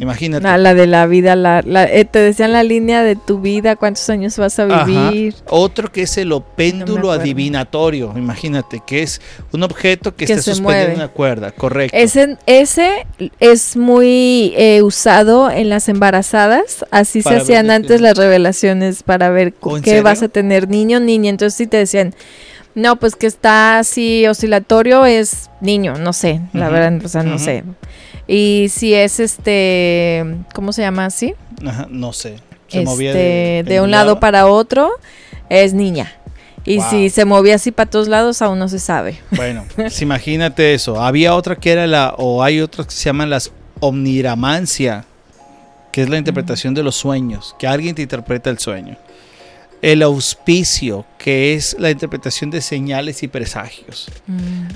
Imagínate. 0.00 0.42
La, 0.44 0.58
la 0.58 0.74
de 0.74 0.86
la 0.86 1.06
vida, 1.06 1.34
la, 1.34 1.62
la- 1.62 1.90
eh, 1.90 2.04
te 2.04 2.18
decían 2.18 2.52
la 2.52 2.62
línea 2.62 3.02
de 3.02 3.16
tu 3.16 3.40
vida, 3.40 3.76
cuántos 3.76 4.08
años 4.10 4.36
vas 4.36 4.58
a 4.58 4.64
Ajá. 4.64 4.84
vivir. 5.10 5.34
Otro 5.46 5.90
que 5.90 6.02
es 6.02 6.18
el 6.18 6.30
péndulo 6.54 6.98
acuerdo. 7.10 7.12
adivinatorio, 7.22 8.12
imagínate, 8.14 8.82
que 8.86 9.02
es 9.02 9.22
un 9.52 9.62
objeto 9.62 10.14
que, 10.14 10.26
Que 10.26 10.34
está 10.34 10.42
se 10.42 10.50
suspendido 10.54 10.88
en 10.90 10.94
una 10.96 11.08
cuerda, 11.08 11.50
correcto. 11.50 11.96
Ese, 11.96 12.36
ese 12.44 13.06
es 13.40 13.74
muy 13.76 14.52
eh, 14.56 14.82
usado 14.82 15.50
en 15.50 15.70
las 15.70 15.88
embarazadas, 15.88 16.84
así 16.90 17.22
Para 17.22 17.36
se 17.36 17.42
hacían 17.42 17.70
antes 17.70 18.02
las 18.02 18.18
revelaciones 18.18 19.02
para 19.02 19.30
ver 19.30 19.54
¿Oh, 19.60 19.78
en 19.78 19.82
qué 19.82 19.90
serio? 19.90 20.04
vas 20.04 20.22
a 20.22 20.28
tener, 20.28 20.68
niño, 20.68 21.00
niña. 21.00 21.30
Entonces 21.30 21.56
si 21.56 21.66
te 21.66 21.78
decían, 21.78 22.14
no, 22.74 22.96
pues 22.96 23.16
que 23.16 23.26
está 23.26 23.78
así 23.78 24.26
oscilatorio 24.26 25.04
es 25.06 25.50
niño, 25.60 25.94
no 25.98 26.12
sé, 26.12 26.40
la 26.52 26.68
verdad, 26.68 27.04
o 27.04 27.08
sea, 27.08 27.22
no 27.22 27.38
sé. 27.38 27.64
Y 28.26 28.66
si 28.70 28.94
es 28.94 29.20
este, 29.20 30.24
¿cómo 30.54 30.72
se 30.72 30.82
llama 30.82 31.06
así? 31.06 31.34
Ajá, 31.66 31.86
no 31.90 32.12
sé. 32.12 32.36
Se 32.68 32.78
Este, 32.80 32.84
movía 32.84 33.14
de, 33.14 33.64
de, 33.66 33.80
un 33.80 33.90
lado 33.90 34.20
para 34.20 34.46
otro 34.46 34.90
es 35.48 35.72
niña. 35.72 36.12
Y 36.64 36.76
Wow. 36.78 36.90
si 36.90 37.08
se 37.08 37.24
movía 37.24 37.54
así 37.54 37.70
para 37.72 37.88
todos 37.88 38.08
lados, 38.08 38.42
aún 38.42 38.58
no 38.58 38.68
se 38.68 38.78
sabe. 38.78 39.18
Bueno, 39.30 39.64
pues 39.76 40.02
imagínate 40.02 40.74
eso. 40.74 41.00
Había 41.02 41.34
otra 41.34 41.56
que 41.56 41.72
era 41.72 41.86
la, 41.86 42.14
o 42.18 42.42
hay 42.42 42.60
otras 42.60 42.86
que 42.88 42.92
se 42.92 43.04
llaman 43.04 43.30
las 43.30 43.50
omniramancia, 43.80 45.04
que 45.92 46.02
es 46.02 46.10
la 46.10 46.18
interpretación 46.18 46.74
de 46.74 46.82
los 46.82 46.96
sueños, 46.96 47.56
que 47.58 47.66
alguien 47.66 47.94
te 47.94 48.02
interpreta 48.02 48.50
el 48.50 48.58
sueño. 48.58 48.96
El 49.80 50.02
auspicio, 50.02 51.04
que 51.18 51.54
es 51.54 51.76
la 51.78 51.90
interpretación 51.90 52.50
de 52.50 52.60
señales 52.60 53.22
y 53.22 53.28
presagios. 53.28 54.10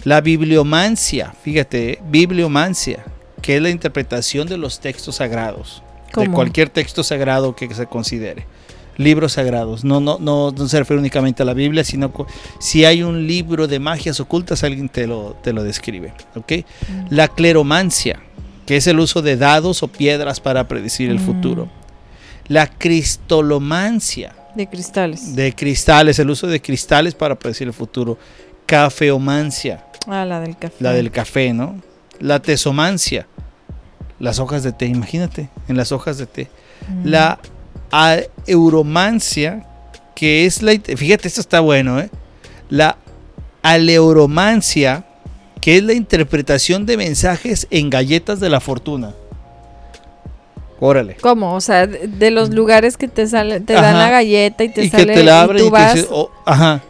La 0.05 0.21
bibliomancia, 0.21 1.35
fíjate, 1.43 1.99
bibliomancia, 2.09 3.05
que 3.41 3.57
es 3.57 3.63
la 3.63 3.71
interpretación 3.71 4.47
de 4.47 4.59
los 4.59 4.79
textos 4.81 5.17
sagrados, 5.17 5.83
de 6.17 6.29
cualquier 6.31 6.69
texto 6.69 7.03
sagrado 7.03 7.57
que 7.57 7.75
se 7.75 7.87
considere. 7.87 8.47
Libros 8.99 9.33
sagrados, 9.33 9.85
no, 9.85 10.01
no, 10.01 10.19
no, 10.21 10.53
no 10.53 10.69
se 10.69 10.79
refiere 10.79 11.01
únicamente 11.01 11.43
a 11.43 11.47
la 11.47 11.55
Biblia, 11.55 11.83
sino 11.83 12.13
si 12.61 12.85
hay 12.85 13.03
un 13.03 13.27
libro 13.27 13.67
de 13.67 13.81
magias 13.81 14.21
ocultas, 14.21 14.63
alguien 14.63 14.89
te 14.91 15.07
lo, 15.07 15.35
te 15.43 15.53
lo 15.53 15.65
describe. 15.65 16.13
¿ok? 16.37 16.53
La 17.11 17.27
cleromancia, 17.29 18.21
que 18.67 18.77
es 18.77 18.87
el 18.87 19.01
uso 19.01 19.23
de 19.23 19.37
dados 19.39 19.83
o 19.83 19.89
piedras 19.89 20.39
para 20.41 20.69
predecir 20.69 21.11
el 21.11 21.19
Mm. 21.19 21.25
futuro. 21.27 21.69
La 22.49 22.67
cristolomancia, 22.67 24.35
De 24.55 24.67
cristales. 24.67 25.35
de 25.35 25.53
cristales, 25.55 26.19
el 26.19 26.29
uso 26.31 26.47
de 26.47 26.61
cristales 26.61 27.15
para 27.15 27.35
predecir 27.39 27.67
el 27.67 27.73
futuro. 27.73 28.19
Cafeomancia, 28.67 29.85
Ah, 30.07 30.25
la 30.25 30.41
del 30.41 30.57
café. 30.57 30.75
la 30.81 30.93
del 30.93 31.11
café, 31.11 31.53
¿no? 31.53 31.81
La 32.21 32.41
tesomancia, 32.41 33.27
las 34.19 34.39
hojas 34.39 34.63
de 34.63 34.73
té, 34.73 34.87
imagínate, 34.87 35.49
en 35.69 35.77
las 35.77 35.93
hojas 35.93 36.19
de 36.19 36.27
té. 36.27 36.49
Mm. 36.89 37.07
La 37.09 37.39
euromancia, 38.47 39.67
que 40.15 40.47
es 40.47 40.63
la, 40.63 40.73
fíjate, 40.73 41.29
esto 41.29 41.41
está 41.41 41.61
bueno, 41.61 42.01
¿eh? 42.01 42.11
La 42.71 42.97
aleuromancia, 43.63 45.05
que 45.61 45.77
es 45.77 45.83
la 45.85 45.93
interpretación 45.93 46.87
de 46.87 46.97
mensajes 46.97 47.67
en 47.71 47.91
galletas 47.91 48.41
de 48.41 48.51
la 48.51 48.61
fortuna. 48.61 49.15
Órale. 50.85 51.17
¿Cómo? 51.21 51.55
O 51.55 51.61
sea, 51.61 51.87
de, 51.87 52.31
los 52.33 52.51
lugares 52.51 52.97
que 52.97 53.07
te 53.07 53.29
sale, 53.29 53.61
te 53.61 53.75
dan 53.75 53.97
la 53.99 54.11
galleta 54.11 54.65
y 54.65 54.69
te 54.69 54.83
y 54.83 54.91
que 54.91 54.99
sale 54.99 55.15
te 55.15 55.23
la 55.23 55.43
abren 55.43 55.59
y 55.59 55.61
y, 55.61 55.65
tú 55.67 55.71
te 55.71 55.81
vas, 55.81 55.95
dicen, 55.95 56.11
oh, 56.13 56.31
ajá. 56.45 56.81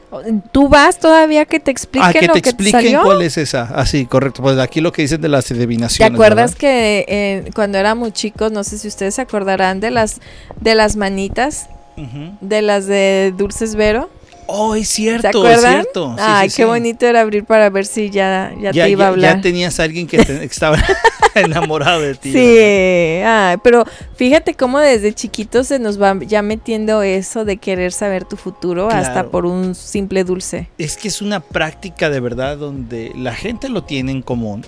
tú 0.51 0.69
vas 0.71 0.99
todavía 0.99 1.45
que 1.45 1.61
te 1.61 1.71
expliquen 1.71 2.09
Ah, 2.09 2.13
que 2.19 2.27
lo 2.27 2.33
te 2.33 2.41
que 2.41 2.55
te 2.55 2.71
salió. 2.71 3.03
cuál 3.03 3.21
es 3.21 3.37
esa. 3.37 3.65
Así, 3.65 4.07
correcto. 4.07 4.41
Pues 4.41 4.59
aquí 4.59 4.81
lo 4.81 4.93
que 4.93 5.03
dicen 5.03 5.21
de 5.21 5.29
las 5.29 5.45
¿Te 5.45 5.53
adivinaciones. 5.53 6.15
acuerdas 6.15 6.53
¿verdad? 6.53 6.59
que 6.59 7.05
eh, 7.07 7.51
cuando 7.55 7.77
éramos 7.77 8.15
chicos, 8.15 8.51
no 8.51 8.65
sé 8.65 8.79
si 8.79 8.89
ustedes 8.89 9.17
se 9.17 9.21
acordarán 9.21 9.81
de 9.81 9.91
las 9.91 10.23
de 10.59 10.75
las 10.75 10.97
manitas, 10.97 11.69
de 12.41 12.63
las 12.63 12.87
de 12.87 13.35
Dulces 13.37 13.75
Vero? 13.75 14.09
Oh, 14.47 14.75
es 14.75 14.89
cierto, 14.89 15.43
¿Se 15.47 15.53
es 15.53 15.61
cierto. 15.61 16.15
Sí, 16.17 16.23
Ay, 16.25 16.51
sí, 16.51 16.57
qué 16.57 16.63
sí. 16.63 16.69
bonito 16.69 17.07
era 17.07 17.21
abrir 17.23 17.45
para 17.45 17.71
ver 17.71 17.87
si 17.87 18.11
ya, 18.11 18.53
ya, 18.61 18.73
Ya, 18.73 18.85
te 18.85 18.91
iba 18.91 19.05
a 19.07 19.09
hablar. 19.09 19.37
ya 19.37 19.41
tenías 19.41 19.79
a 19.81 19.85
alguien 19.85 20.07
que, 20.07 20.19
te- 20.19 20.39
que 20.41 20.45
estaba 20.51 20.77
enamorado 21.35 22.01
de 22.01 22.15
ti. 22.15 22.33
Sí, 22.33 22.59
ay, 23.25 23.57
pero 23.63 23.85
fíjate 24.17 24.55
cómo 24.55 24.79
desde 24.81 25.13
chiquitos 25.15 25.69
se 25.69 25.79
nos 25.79 26.01
va 26.01 26.17
ya 26.21 26.43
metiendo 26.43 27.03
eso 27.03 27.45
de 27.45 27.57
querer 27.57 27.93
saber 27.93 28.25
tu 28.25 28.37
futuro 28.37 28.91
hasta 28.91 29.29
por 29.31 29.47
un 29.47 29.75
simple 29.75 30.25
dulce. 30.25 30.69
Es 30.79 30.97
que 30.97 31.09
es 31.09 31.23
una 31.23 31.41
práctica 31.41 32.11
de 32.11 32.21
verdad 32.21 32.57
donde 32.59 33.13
la 33.17 33.35
gente 33.35 33.69
lo 33.69 33.85
tiene 33.85 34.13
en 34.13 34.23
común 34.23 34.65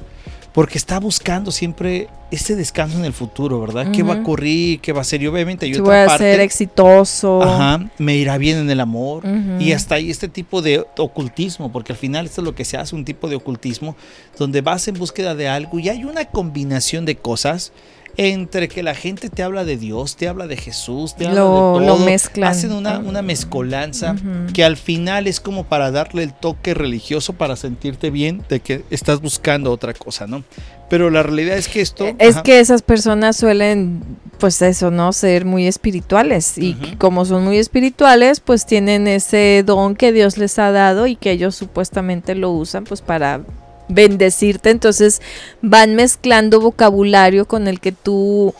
porque 0.54 0.78
está 0.78 1.00
buscando 1.00 1.50
siempre 1.50 2.08
ese 2.30 2.54
descanso 2.54 2.96
en 2.96 3.04
el 3.04 3.12
futuro, 3.12 3.60
¿verdad? 3.60 3.90
¿Qué 3.90 4.04
va 4.04 4.14
a 4.14 4.20
ocurrir? 4.20 4.80
¿Qué 4.80 4.92
va 4.92 5.00
a 5.00 5.04
ser? 5.04 5.20
Y 5.20 5.26
obviamente 5.26 5.66
hay 5.66 5.74
Si 5.74 5.80
voy 5.80 5.96
a 5.96 6.06
parte. 6.06 6.22
ser 6.22 6.40
exitoso. 6.40 7.42
Ajá, 7.42 7.90
me 7.98 8.14
irá 8.14 8.38
bien 8.38 8.58
en 8.58 8.70
el 8.70 8.78
amor. 8.78 9.24
Y 9.58 9.72
hasta 9.72 9.96
ahí 9.96 10.10
este 10.10 10.28
tipo 10.28 10.62
de 10.62 10.86
ocultismo, 10.96 11.72
porque 11.72 11.92
al 11.92 11.98
final 11.98 12.26
esto 12.26 12.40
es 12.40 12.44
lo 12.44 12.54
que 12.54 12.64
se 12.64 12.76
hace, 12.76 12.94
un 12.94 13.04
tipo 13.04 13.28
de 13.28 13.34
ocultismo, 13.34 13.96
donde 14.38 14.60
vas 14.60 14.86
en 14.86 14.94
búsqueda 14.94 15.34
de 15.34 15.48
algo 15.48 15.80
y 15.80 15.88
hay 15.88 16.04
una 16.04 16.24
combinación 16.26 17.04
de 17.04 17.16
cosas 17.16 17.72
entre 18.16 18.68
que 18.68 18.82
la 18.82 18.94
gente 18.94 19.28
te 19.28 19.42
habla 19.42 19.64
de 19.64 19.76
Dios, 19.76 20.16
te 20.16 20.28
habla 20.28 20.46
de 20.46 20.56
Jesús, 20.56 21.16
te 21.16 21.26
habla 21.26 21.40
Lo- 21.40 21.78
de 21.80 21.86
lo 21.86 21.94
todo. 21.96 22.06
mezclan. 22.06 22.48
Hacen 22.50 22.72
una, 22.72 22.98
una 22.98 23.22
mezcolanza 23.22 24.14
que 24.52 24.64
al 24.64 24.76
final 24.76 25.26
es 25.26 25.40
como 25.40 25.64
para 25.64 25.90
darle 25.90 26.22
el 26.22 26.32
toque 26.32 26.74
religioso 26.74 27.32
para 27.32 27.56
sentirte 27.56 28.10
bien 28.10 28.42
de 28.48 28.60
que 28.60 28.84
estás 28.90 29.20
buscando 29.20 29.70
otra 29.72 29.94
cosa, 29.94 30.26
¿no? 30.26 30.44
Pero 30.90 31.10
la 31.10 31.22
realidad 31.22 31.56
es 31.56 31.66
que 31.68 31.80
esto... 31.80 32.06
Es 32.18 32.34
ajá, 32.36 32.42
que 32.42 32.60
esas 32.60 32.82
personas 32.82 33.36
suelen, 33.36 34.02
pues 34.38 34.60
eso, 34.62 34.90
¿no? 34.90 35.12
Ser 35.12 35.44
muy 35.46 35.66
espirituales. 35.66 36.58
Y 36.58 36.74
como 36.98 37.24
son 37.24 37.42
muy 37.44 37.56
espirituales, 37.58 38.40
pues 38.40 38.66
tienen 38.66 39.08
ese 39.08 39.62
don 39.66 39.96
que 39.96 40.12
Dios 40.12 40.36
les 40.36 40.58
ha 40.58 40.70
dado 40.72 41.06
y 41.06 41.16
que 41.16 41.30
ellos 41.32 41.54
supuestamente 41.56 42.34
lo 42.34 42.50
usan, 42.50 42.84
pues 42.84 43.00
para 43.00 43.40
bendecirte, 43.88 44.70
entonces 44.70 45.20
van 45.62 45.94
mezclando 45.94 46.60
vocabulario 46.60 47.46
con 47.46 47.68
el 47.68 47.80
que 47.80 47.92
tú 47.92 48.54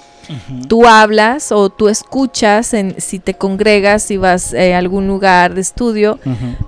tú 0.68 0.86
hablas 0.86 1.52
o 1.52 1.70
tú 1.70 1.88
escuchas 1.88 2.74
en, 2.74 3.00
si 3.00 3.18
te 3.18 3.34
congregas, 3.34 4.02
si 4.02 4.16
vas 4.16 4.52
eh, 4.52 4.74
a 4.74 4.78
algún 4.78 5.06
lugar 5.06 5.54
de 5.54 5.60
estudio, 5.60 6.18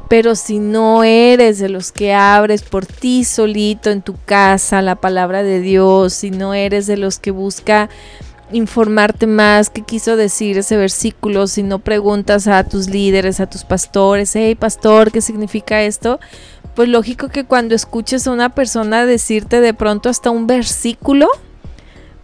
pero 0.09 0.35
si 0.35 0.59
no 0.59 1.05
eres 1.05 1.59
de 1.59 1.69
los 1.69 1.93
que 1.93 2.15
abres 2.15 2.63
por 2.63 2.87
ti 2.87 3.25
solito 3.25 3.91
en 3.91 4.03
tu 4.03 4.15
casa 4.25 4.83
la 4.83 4.97
palabra 4.97 5.43
de 5.43 5.61
Dios, 5.61 6.13
si 6.13 6.31
no 6.31 6.55
eres 6.55 6.87
de 6.87 6.97
los 6.97 7.19
que 7.19 7.31
busca 7.31 7.89
informarte 8.53 9.27
más 9.27 9.71
qué 9.71 9.83
quiso 9.83 10.17
decir 10.17 10.59
ese 10.59 10.77
versículo, 10.77 11.49
si 11.49 11.63
no 11.63 11.81
preguntas 11.81 12.47
a 12.47 12.63
tus 12.65 12.89
líderes, 12.89 13.41
a 13.41 13.49
tus 13.49 13.65
pastores, 13.65 14.37
hey 14.37 14.55
pastor, 14.55 15.11
¿qué 15.11 15.21
significa 15.21 15.83
esto? 15.83 16.21
Pues 16.77 16.91
lógico 16.91 17.29
que 17.31 17.45
cuando 17.45 17.75
escuches 17.75 18.27
a 18.27 18.33
una 18.33 18.51
persona 18.51 19.07
decirte 19.07 19.61
de 19.63 19.73
pronto 19.73 20.11
hasta 20.11 20.31
un 20.31 20.47
versículo, 20.47 21.27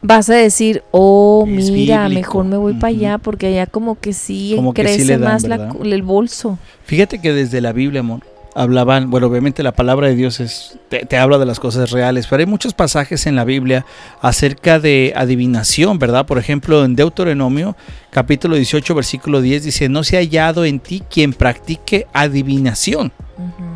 vas 0.02 0.28
a 0.28 0.34
decir, 0.34 0.82
oh, 0.90 1.46
Es 1.48 1.70
mira, 1.70 2.02
bíblico. 2.06 2.20
mejor 2.20 2.44
me 2.44 2.56
voy 2.58 2.74
para 2.74 2.88
allá 2.88 3.18
porque 3.18 3.46
allá 3.46 3.66
como 3.66 3.98
que 3.98 4.12
sí 4.12 4.52
Como 4.54 4.74
que 4.74 4.86
sí 4.86 4.96
crece 4.96 5.12
dan, 5.18 5.20
más 5.22 5.44
la 5.44 5.72
el 5.82 6.02
bolso. 6.02 6.58
Fíjate 6.84 7.18
que 7.18 7.32
desde 7.32 7.62
la 7.62 7.72
Biblia, 7.72 8.00
amor, 8.00 8.20
hablaban, 8.54 9.10
bueno, 9.10 9.26
obviamente 9.28 9.62
la 9.62 9.72
palabra 9.72 10.08
de 10.08 10.14
Dios 10.14 10.40
es, 10.40 10.78
te, 10.88 11.06
te 11.06 11.16
habla 11.16 11.38
de 11.38 11.46
las 11.46 11.58
cosas 11.60 11.90
reales, 11.90 12.26
pero 12.28 12.40
hay 12.40 12.46
muchos 12.46 12.74
pasajes 12.74 13.26
en 13.26 13.36
la 13.36 13.44
Biblia 13.44 13.86
acerca 14.20 14.78
de 14.78 15.12
adivinación, 15.16 15.98
¿verdad? 15.98 16.26
Por 16.26 16.38
ejemplo, 16.38 16.84
en 16.84 16.94
Deuteronomio, 16.96 17.76
capítulo 18.10 18.56
18, 18.56 18.94
versículo 18.94 19.40
10, 19.40 19.64
dice, 19.64 19.88
no 19.88 20.04
se 20.04 20.16
ha 20.16 20.20
hallado 20.20 20.64
en 20.64 20.80
ti 20.80 21.02
quien 21.10 21.32
practique 21.32 22.06
adivinación. 22.12 23.12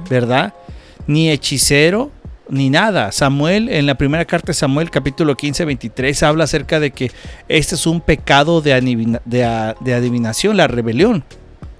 ¿verdad? 0.08 0.54
Ni 1.06 1.30
hechicero, 1.30 2.10
ni 2.48 2.70
nada. 2.70 3.10
Samuel, 3.10 3.68
en 3.68 3.86
la 3.86 3.96
primera 3.96 4.24
carta 4.24 4.48
de 4.48 4.54
Samuel, 4.54 4.90
capítulo 4.90 5.34
15, 5.36 5.64
23, 5.64 6.22
habla 6.22 6.44
acerca 6.44 6.78
de 6.78 6.92
que 6.92 7.10
este 7.48 7.74
es 7.74 7.86
un 7.86 8.00
pecado 8.00 8.60
de, 8.60 8.72
adivina- 8.74 9.20
de 9.24 9.44
a- 9.44 9.74
de 9.80 9.94
adivinación, 9.94 10.56
la 10.56 10.68
rebelión, 10.68 11.24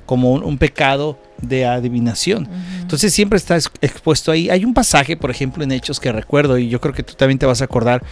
como 0.07 0.33
un, 0.33 0.43
un 0.43 0.57
pecado 0.57 1.19
de 1.43 1.67
adivinación. 1.67 2.49
Entonces 2.81 3.13
siempre 3.13 3.37
está 3.37 3.57
ex- 3.57 3.71
expuesto 3.83 4.33
ahí. 4.33 4.49
Hay 4.49 4.65
un 4.65 4.73
pasaje, 4.73 5.17
por 5.17 5.31
ejemplo, 5.31 5.63
en 5.63 5.73
Hechos 5.73 6.01
que 6.01 6.11
recuerdo, 6.13 6.57
y 6.57 6.69
yo 6.69 6.81
creo 6.81 6.95
que 6.95 7.03
tú 7.03 7.15
también 7.15 7.39
te 7.39 7.45
vas 7.45 7.61
a 7.61 7.65
acordar, 7.65 8.03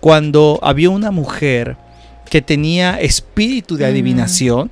cuando 0.00 0.58
había 0.62 0.88
una 0.88 1.10
mujer 1.10 1.76
que 2.30 2.40
tenía 2.40 2.98
espíritu 3.00 3.76
de 3.76 3.84
adivinación 3.86 4.70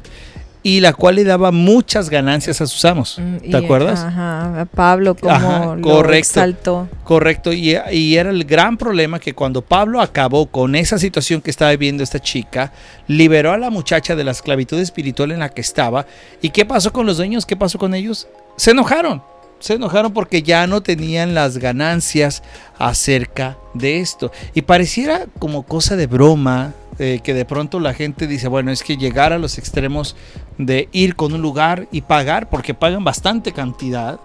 y 0.63 0.81
la 0.81 0.93
cual 0.93 1.17
le 1.17 1.25
daba 1.25 1.51
muchas 1.51 2.11
ganancias 2.11 2.61
a 2.61 2.67
sus 2.67 2.85
amos. 2.85 3.19
Mm, 3.19 3.37
¿Te 3.37 3.49
y, 3.49 3.55
acuerdas? 3.55 4.01
Ajá, 4.01 4.61
a 4.61 4.65
Pablo 4.65 5.15
como 5.15 5.33
Ajá, 5.33 5.77
lo 5.77 5.83
correcto. 5.83 6.19
exaltó. 6.19 6.89
Correcto, 7.05 7.53
y, 7.53 7.77
y 7.93 8.17
era 8.17 8.31
el 8.31 8.45
gran 8.45 8.77
problema 8.77 9.19
que 9.19 9.35
cuando 9.35 9.63
Pablo 9.63 10.01
acabó 10.01 10.47
con 10.47 10.75
esa 10.75 10.99
situación 10.99 11.41
que 11.41 11.51
estaba 11.51 11.71
viviendo 11.71 12.03
esta 12.03 12.21
chica, 12.21 12.73
liberó 13.07 13.53
a 13.53 13.59
la 13.59 13.71
muchacha 13.71 14.17
de 14.17 14.25
la 14.25 14.33
esclavitud 14.33 14.79
espiritual 14.79 15.33
en 15.33 15.41
la 15.41 15.49
que 15.49 15.61
estaba. 15.61 16.07
¿Y 16.43 16.51
qué 16.51 16.65
pasó 16.65 16.93
con 16.93 17.07
los 17.07 17.17
dueños? 17.17 17.47
¿Qué 17.47 17.57
pasó 17.57 17.79
con 17.79 17.95
ellos? 17.95 18.27
Se 18.57 18.73
enojaron. 18.73 19.23
Se 19.61 19.75
enojaron 19.75 20.13
porque 20.13 20.43
ya 20.43 20.67
no 20.69 20.83
tenían 20.83 21.35
las 21.35 21.59
ganancias 21.59 22.43
acerca 22.79 23.59
de 23.75 24.01
esto. 24.01 24.31
Y 24.55 24.63
pareciera 24.63 25.27
como 25.41 25.65
cosa 25.65 25.97
de 25.97 26.07
broma, 26.07 26.75
eh, 27.01 27.21
que 27.23 27.35
de 27.35 27.45
pronto 27.45 27.81
la 27.81 27.95
gente 27.95 28.27
dice, 28.27 28.49
bueno, 28.49 28.71
es 28.71 28.83
que 28.83 28.97
llegar 28.97 29.33
a 29.33 29.39
los 29.39 29.59
extremos 29.59 30.17
de 30.59 30.89
ir 30.93 31.17
con 31.17 31.33
un 31.33 31.41
lugar 31.41 31.89
y 31.91 32.03
pagar, 32.03 32.51
porque 32.51 32.75
pagan 32.75 33.05
bastante 33.05 33.53
cantidad 33.53 34.21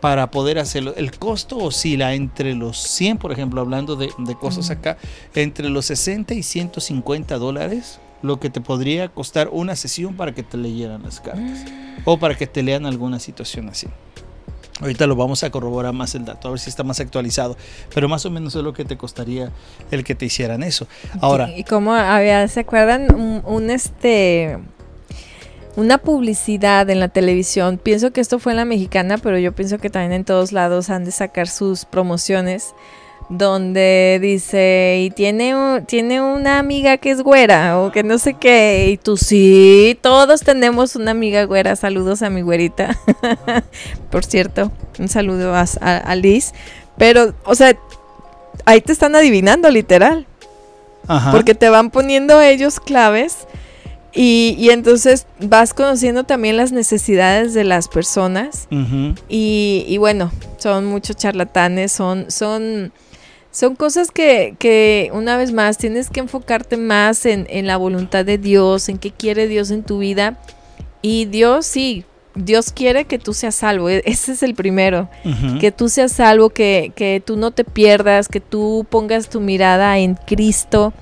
para 0.00 0.30
poder 0.30 0.58
hacerlo. 0.58 0.94
El 0.96 1.18
costo 1.18 1.56
oscila 1.58 2.14
entre 2.14 2.54
los 2.54 2.78
100, 2.78 3.18
por 3.18 3.32
ejemplo, 3.32 3.60
hablando 3.60 3.96
de, 3.96 4.10
de 4.18 4.34
cosas 4.36 4.70
acá, 4.70 4.96
entre 5.34 5.68
los 5.68 5.86
60 5.86 6.34
y 6.34 6.42
150 6.42 7.36
dólares, 7.38 7.98
lo 8.22 8.40
que 8.40 8.50
te 8.50 8.60
podría 8.60 9.08
costar 9.08 9.48
una 9.50 9.76
sesión 9.76 10.14
para 10.14 10.34
que 10.34 10.42
te 10.42 10.56
leyeran 10.56 11.02
las 11.02 11.20
cartas 11.20 11.64
o 12.04 12.18
para 12.18 12.36
que 12.36 12.46
te 12.46 12.62
lean 12.62 12.86
alguna 12.86 13.18
situación 13.18 13.68
así. 13.68 13.86
Ahorita 14.80 15.08
lo 15.08 15.16
vamos 15.16 15.42
a 15.42 15.50
corroborar 15.50 15.92
más 15.92 16.14
el 16.14 16.24
dato, 16.24 16.46
a 16.46 16.50
ver 16.52 16.60
si 16.60 16.70
está 16.70 16.84
más 16.84 17.00
actualizado, 17.00 17.56
pero 17.92 18.08
más 18.08 18.24
o 18.26 18.30
menos 18.30 18.54
es 18.54 18.62
lo 18.62 18.72
que 18.72 18.84
te 18.84 18.96
costaría 18.96 19.50
el 19.90 20.04
que 20.04 20.14
te 20.14 20.26
hicieran 20.26 20.62
eso. 20.62 20.86
Ahora, 21.20 21.50
Y 21.56 21.64
como 21.64 21.94
había, 21.94 22.46
¿se 22.46 22.60
acuerdan? 22.60 23.12
Un, 23.12 23.42
un, 23.44 23.70
este 23.70 24.58
una 25.78 25.98
publicidad 25.98 26.90
en 26.90 26.98
la 26.98 27.08
televisión. 27.08 27.78
Pienso 27.78 28.10
que 28.10 28.20
esto 28.20 28.40
fue 28.40 28.52
en 28.52 28.56
la 28.56 28.64
mexicana, 28.64 29.16
pero 29.16 29.38
yo 29.38 29.52
pienso 29.52 29.78
que 29.78 29.90
también 29.90 30.12
en 30.12 30.24
todos 30.24 30.50
lados 30.50 30.90
han 30.90 31.04
de 31.04 31.12
sacar 31.12 31.46
sus 31.46 31.84
promociones. 31.84 32.74
Donde 33.30 34.18
dice, 34.22 35.00
y 35.02 35.10
tiene, 35.10 35.82
tiene 35.86 36.22
una 36.22 36.58
amiga 36.58 36.96
que 36.96 37.10
es 37.10 37.20
güera, 37.20 37.78
o 37.78 37.92
que 37.92 38.02
no 38.02 38.16
sé 38.16 38.34
qué, 38.34 38.88
y 38.90 38.96
tú 38.96 39.18
sí, 39.18 39.98
todos 40.00 40.40
tenemos 40.40 40.96
una 40.96 41.10
amiga 41.10 41.44
güera, 41.44 41.76
saludos 41.76 42.22
a 42.22 42.30
mi 42.30 42.40
güerita, 42.40 42.98
por 44.10 44.24
cierto, 44.24 44.72
un 44.98 45.08
saludo 45.08 45.54
a, 45.54 45.66
a, 45.82 45.96
a 45.98 46.14
Liz, 46.14 46.54
pero, 46.96 47.34
o 47.44 47.54
sea, 47.54 47.76
ahí 48.64 48.80
te 48.80 48.92
están 48.92 49.14
adivinando, 49.14 49.68
literal. 49.70 50.26
ajá, 51.06 51.30
Porque 51.30 51.54
te 51.54 51.68
van 51.68 51.90
poniendo 51.90 52.40
ellos 52.40 52.80
claves 52.80 53.46
y, 54.20 54.56
y 54.58 54.70
entonces 54.70 55.26
vas 55.40 55.72
conociendo 55.74 56.24
también 56.24 56.56
las 56.56 56.72
necesidades 56.72 57.54
de 57.54 57.62
las 57.62 57.86
personas 57.88 58.66
y, 59.28 59.84
y 59.86 59.98
bueno, 59.98 60.32
son 60.56 60.86
muchos 60.86 61.14
charlatanes, 61.16 61.92
son, 61.92 62.28
son, 62.30 62.92
son 63.52 63.76
cosas 63.76 64.10
que, 64.10 64.56
que 64.58 65.10
una 65.12 65.36
vez 65.36 65.52
más 65.52 65.78
tienes 65.78 66.10
que 66.10 66.18
enfocarte 66.20 66.76
más 66.76 67.26
en, 67.26 67.46
en 67.48 67.66
la 67.68 67.76
voluntad 67.76 68.24
de 68.24 68.38
Dios, 68.38 68.88
en 68.88 68.98
qué 68.98 69.10
quiere 69.12 69.46
Dios 69.46 69.70
en 69.70 69.84
tu 69.84 69.98
vida 69.98 70.36
y 71.00 71.26
Dios 71.26 71.66
sí. 71.66 72.04
Dios 72.34 72.70
quiere 72.72 73.04
que 73.04 73.18
tú 73.18 73.34
seas 73.34 73.56
salvo, 73.56 73.88
e- 73.88 74.02
ese 74.04 74.30
es 74.32 74.42
el 74.44 74.54
primero 74.54 75.08
que 75.60 75.72
tú 75.72 75.88
seas 75.88 76.12
salvo, 76.12 76.50
que, 76.50 76.92
que 76.94 77.20
tú 77.24 77.36
no 77.36 77.50
te 77.50 77.64
pierdas, 77.64 78.28
que 78.28 78.38
tú 78.40 78.86
pongas 78.88 79.28
tu 79.28 79.40
mirada 79.40 79.98
en 79.98 80.14
Cristo. 80.14 80.92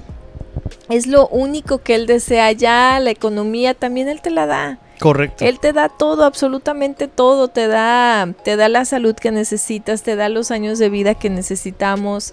Es 0.88 1.06
lo 1.06 1.28
único 1.28 1.78
que 1.78 1.94
Él 1.94 2.06
desea 2.06 2.52
ya, 2.52 2.98
la 3.00 3.10
economía 3.10 3.74
también 3.74 4.08
Él 4.08 4.20
te 4.20 4.30
la 4.30 4.46
da. 4.46 4.78
correcto. 5.00 5.44
Él 5.44 5.58
te 5.60 5.72
da 5.72 5.88
todo, 5.88 6.24
absolutamente 6.24 7.08
todo, 7.08 7.48
te 7.48 7.66
da, 7.68 8.32
te 8.44 8.56
da 8.56 8.68
la 8.68 8.84
salud 8.84 9.14
que 9.14 9.30
necesitas, 9.32 10.02
te 10.02 10.16
da 10.16 10.28
los 10.28 10.50
años 10.50 10.78
de 10.78 10.88
vida 10.88 11.14
que 11.14 11.28
necesitamos. 11.30 12.32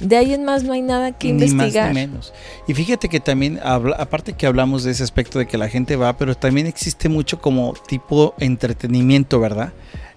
De 0.00 0.16
ahí 0.16 0.32
en 0.32 0.44
más 0.44 0.62
no 0.64 0.72
hay 0.72 0.80
nada 0.80 1.12
que 1.12 1.26
Ni 1.30 1.34
más 1.42 1.50
investigar. 1.50 1.88
ni 1.88 1.94
menos. 1.94 2.32
Y 2.66 2.72
fíjate 2.72 3.08
que 3.10 3.20
también, 3.20 3.60
habla- 3.62 3.96
aparte 3.96 4.32
que 4.32 4.46
hablamos 4.46 4.82
de 4.84 4.92
ese 4.92 5.02
aspecto 5.02 5.38
de 5.38 5.46
que 5.46 5.58
la 5.58 5.68
gente 5.68 5.96
va, 5.96 6.16
pero 6.16 6.34
también 6.34 6.66
existe 6.66 7.10
mucho 7.10 7.40
como 7.42 7.74
tipo 7.86 8.34
entretenimiento, 8.38 9.38
¿verdad? 9.40 9.72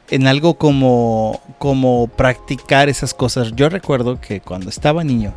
En 0.09 0.27
algo 0.27 0.53
como, 0.53 1.41
como 1.57 2.07
practicar 2.07 2.87
esas 2.87 3.13
cosas. 3.13 3.51
Yo 3.55 3.67
recuerdo 3.67 4.21
que 4.21 4.39
cuando 4.39 4.69
estaba 4.69 5.03
niño, 5.03 5.33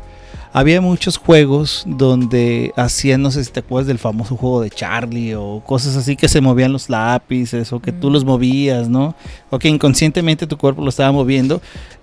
había 0.56 0.80
muchos 0.80 1.18
juegos 1.18 1.84
donde 1.86 2.72
hacían, 2.76 3.20
no 3.20 3.30
sé 3.30 3.44
si 3.44 3.52
te 3.52 3.60
acuerdas 3.60 3.88
del 3.88 3.98
famoso 3.98 4.36
juego 4.36 4.62
de 4.62 4.70
Charlie 4.70 5.34
o 5.34 5.62
cosas 5.62 5.96
así 5.96 6.16
que 6.16 6.28
se 6.28 6.40
movían 6.40 6.72
los 6.72 6.88
lápices 6.88 7.74
o 7.74 7.80
que 7.80 7.92
tú 7.92 8.08
los 8.08 8.24
movías, 8.24 8.88
¿no? 8.88 9.14
O 9.50 9.58
que 9.58 9.68
inconscientemente 9.68 10.46
tu 10.46 10.56
cuerpo 10.56 10.80
lo 10.80 10.88
estaba 10.88 11.12
moviendo 11.12 11.60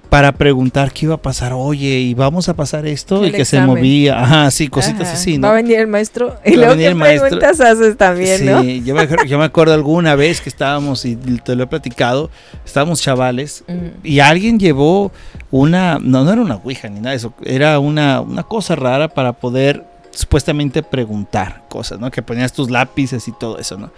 para 0.09 0.31
preguntar 0.31 0.91
qué 0.93 1.05
iba 1.07 1.15
a 1.15 1.21
pasar. 1.21 1.53
Oye, 1.53 1.99
y 1.99 2.13
vamos 2.13 2.47
a 2.47 2.55
pasar 2.55 2.85
esto 2.85 3.23
El 3.23 3.29
y 3.29 3.37
que 3.37 3.45
se 3.45 3.59
movía. 3.61 4.21
Ajá, 4.21 4.51
sí, 4.51 4.67
cositas 4.67 5.07
Ajá, 5.07 5.13
así, 5.13 5.33
Va 5.39 5.47
¿no? 5.47 5.47
a 5.47 5.53
venir 5.53 5.79
el 5.79 5.87
maestro 5.87 6.35
y 6.45 6.51
Va 6.51 6.55
luego 6.57 6.75
qué 6.75 6.95
preguntas 7.19 7.59
haces 7.61 7.97
también, 7.97 8.37
sí, 8.39 8.45
¿no? 8.45 8.61
yo 8.63 8.95
acuerdo- 8.99 9.25
yo 9.25 9.39
me 9.39 9.45
acuerdo 9.45 9.73
alguna 9.73 10.15
vez 10.15 10.39
que 10.39 10.49
estábamos, 10.49 11.03
y 11.05 11.15
te 11.15 11.55
lo 11.55 11.63
he 11.63 11.67
platicado, 11.67 12.29
estábamos 12.63 13.01
chavales 13.01 13.63
Mm. 13.67 14.05
y 14.05 14.19
alguien 14.19 14.59
llevó 14.59 15.11
una, 15.49 15.97
no, 15.99 16.23
no 16.23 16.31
era 16.31 16.41
una 16.41 16.55
ouija 16.63 16.89
ni 16.89 16.99
nada 16.99 17.11
de 17.11 17.15
eso, 17.17 17.33
era 17.43 17.79
una, 17.79 18.21
una 18.21 18.43
cosa 18.43 18.75
rara 18.75 19.07
para 19.07 19.33
poder 19.33 19.83
supuestamente 20.11 20.83
preguntar 20.83 21.63
cosas, 21.69 21.99
¿no? 21.99 22.11
Que 22.11 22.21
ponías 22.21 22.53
tus 22.53 22.69
lápices 22.69 23.27
y 23.27 23.31
todo 23.31 23.57
eso, 23.57 23.77
¿no? 23.79 23.91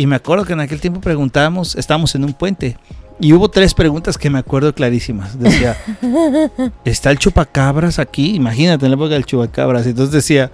Y 0.00 0.06
me 0.06 0.16
acuerdo 0.16 0.46
que 0.46 0.54
en 0.54 0.60
aquel 0.60 0.80
tiempo 0.80 0.98
preguntábamos, 1.02 1.76
estábamos 1.76 2.14
en 2.14 2.24
un 2.24 2.32
puente 2.32 2.78
y 3.20 3.34
hubo 3.34 3.50
tres 3.50 3.74
preguntas 3.74 4.16
que 4.16 4.30
me 4.30 4.38
acuerdo 4.38 4.74
clarísimas. 4.74 5.38
Decía, 5.38 5.76
¿está 6.86 7.10
el 7.10 7.18
chupacabras 7.18 7.98
aquí? 7.98 8.34
Imagínate 8.34 8.86
en 8.86 8.92
la 8.92 8.94
época 8.94 9.10
del 9.10 9.26
chupacabras. 9.26 9.86
Entonces 9.86 10.14
decía 10.14 10.50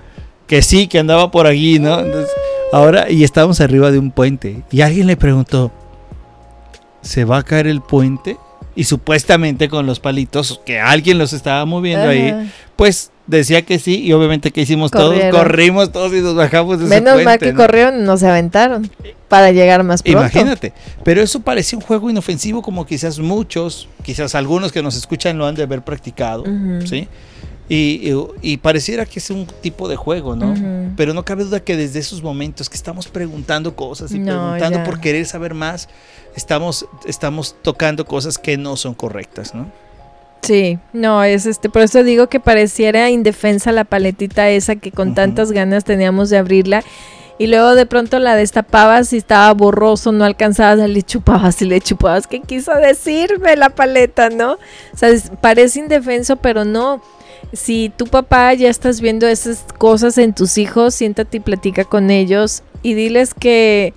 que 0.48 0.62
sí, 0.62 0.88
que 0.88 0.98
andaba 0.98 1.30
por 1.30 1.46
aquí, 1.46 1.78
¿no? 1.78 2.00
Entonces, 2.00 2.28
ahora, 2.72 3.08
y 3.08 3.22
estábamos 3.22 3.60
arriba 3.60 3.92
de 3.92 4.00
un 4.00 4.10
puente 4.10 4.64
y 4.72 4.80
alguien 4.80 5.06
le 5.06 5.16
preguntó, 5.16 5.70
¿se 7.02 7.24
va 7.24 7.38
a 7.38 7.42
caer 7.44 7.68
el 7.68 7.82
puente? 7.82 8.38
Y 8.74 8.82
supuestamente 8.82 9.68
con 9.68 9.86
los 9.86 10.00
palitos, 10.00 10.60
que 10.66 10.80
alguien 10.80 11.18
los 11.18 11.32
estaba 11.32 11.64
moviendo 11.66 12.08
ahí, 12.08 12.50
pues 12.74 13.12
decía 13.28 13.62
que 13.62 13.78
sí, 13.78 14.02
y 14.02 14.12
obviamente 14.12 14.50
que 14.50 14.62
hicimos 14.62 14.90
Corrieron. 14.90 15.30
todos, 15.30 15.42
corrimos 15.44 15.92
todos 15.92 16.12
y 16.12 16.20
nos 16.20 16.34
bajamos 16.34 16.80
de 16.80 16.86
ese 16.86 16.94
Menos 16.96 17.14
mal 17.14 17.24
puente, 17.24 17.46
que 17.46 17.52
¿no? 17.52 17.58
corrieron 17.60 18.04
no 18.04 18.16
se 18.16 18.26
aventaron. 18.26 18.90
Para 19.28 19.50
llegar 19.50 19.82
más 19.82 20.02
pronto. 20.02 20.20
Imagínate, 20.20 20.72
pero 21.04 21.22
eso 21.22 21.40
parece 21.40 21.76
un 21.76 21.82
juego 21.82 22.10
inofensivo 22.10 22.62
como 22.62 22.86
quizás 22.86 23.18
muchos, 23.18 23.88
quizás 24.02 24.34
algunos 24.34 24.72
que 24.72 24.82
nos 24.82 24.96
escuchan 24.96 25.38
lo 25.38 25.46
han 25.46 25.54
de 25.54 25.62
haber 25.62 25.82
practicado, 25.82 26.44
¿sí? 26.84 27.08
Y, 27.68 28.56
pareciera 28.58 29.04
que 29.06 29.18
es 29.18 29.30
un 29.30 29.46
tipo 29.46 29.88
de 29.88 29.96
juego, 29.96 30.36
¿no? 30.36 30.54
Pero 30.96 31.14
no 31.14 31.24
cabe 31.24 31.44
duda 31.44 31.60
que 31.60 31.76
desde 31.76 31.98
esos 31.98 32.22
momentos 32.22 32.70
que 32.70 32.76
estamos 32.76 33.08
preguntando 33.08 33.74
cosas 33.74 34.12
y 34.12 34.20
preguntando 34.20 34.84
por 34.84 35.00
querer 35.00 35.26
saber 35.26 35.54
más, 35.54 35.88
estamos, 36.36 36.86
estamos 37.06 37.56
tocando 37.62 38.04
cosas 38.04 38.38
que 38.38 38.56
no 38.56 38.76
son 38.76 38.94
correctas, 38.94 39.54
¿no? 39.54 39.70
Sí, 40.42 40.78
no, 40.92 41.24
es 41.24 41.44
este, 41.44 41.68
por 41.68 41.82
eso 41.82 42.04
digo 42.04 42.28
que 42.28 42.38
pareciera 42.38 43.10
indefensa 43.10 43.72
la 43.72 43.84
paletita 43.84 44.48
esa 44.48 44.76
que 44.76 44.92
con 44.92 45.14
tantas 45.16 45.50
ganas 45.50 45.82
teníamos 45.82 46.30
de 46.30 46.36
abrirla 46.36 46.84
y 47.38 47.48
luego 47.48 47.74
de 47.74 47.86
pronto 47.86 48.18
la 48.18 48.34
destapabas 48.34 49.12
y 49.12 49.18
estaba 49.18 49.52
borroso, 49.52 50.10
no 50.10 50.24
alcanzabas, 50.24 50.88
le 50.88 51.02
chupabas 51.02 51.60
y 51.60 51.66
le 51.66 51.80
chupabas. 51.80 52.26
¿Qué 52.26 52.40
quiso 52.40 52.74
decirme 52.74 53.56
la 53.56 53.70
paleta, 53.70 54.30
no? 54.30 54.52
O 54.52 54.96
sea, 54.96 55.10
parece 55.40 55.80
indefenso, 55.80 56.36
pero 56.36 56.64
no. 56.64 57.02
Si 57.52 57.92
tu 57.96 58.06
papá 58.06 58.54
ya 58.54 58.70
estás 58.70 59.00
viendo 59.00 59.26
esas 59.26 59.64
cosas 59.78 60.16
en 60.18 60.34
tus 60.34 60.56
hijos, 60.58 60.94
siéntate 60.94 61.36
y 61.36 61.40
platica 61.40 61.84
con 61.84 62.10
ellos 62.10 62.62
y 62.82 62.94
diles 62.94 63.34
que, 63.34 63.92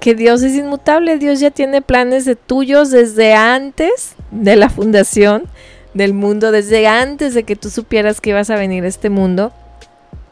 que 0.00 0.14
Dios 0.14 0.42
es 0.42 0.54
inmutable, 0.54 1.18
Dios 1.18 1.38
ya 1.38 1.50
tiene 1.50 1.82
planes 1.82 2.24
de 2.24 2.36
tuyos 2.36 2.90
desde 2.90 3.34
antes 3.34 4.14
de 4.30 4.56
la 4.56 4.70
fundación 4.70 5.44
del 5.92 6.14
mundo, 6.14 6.50
desde 6.50 6.86
antes 6.86 7.34
de 7.34 7.42
que 7.42 7.56
tú 7.56 7.68
supieras 7.68 8.20
que 8.20 8.30
ibas 8.30 8.48
a 8.50 8.56
venir 8.56 8.84
a 8.84 8.88
este 8.88 9.10
mundo, 9.10 9.52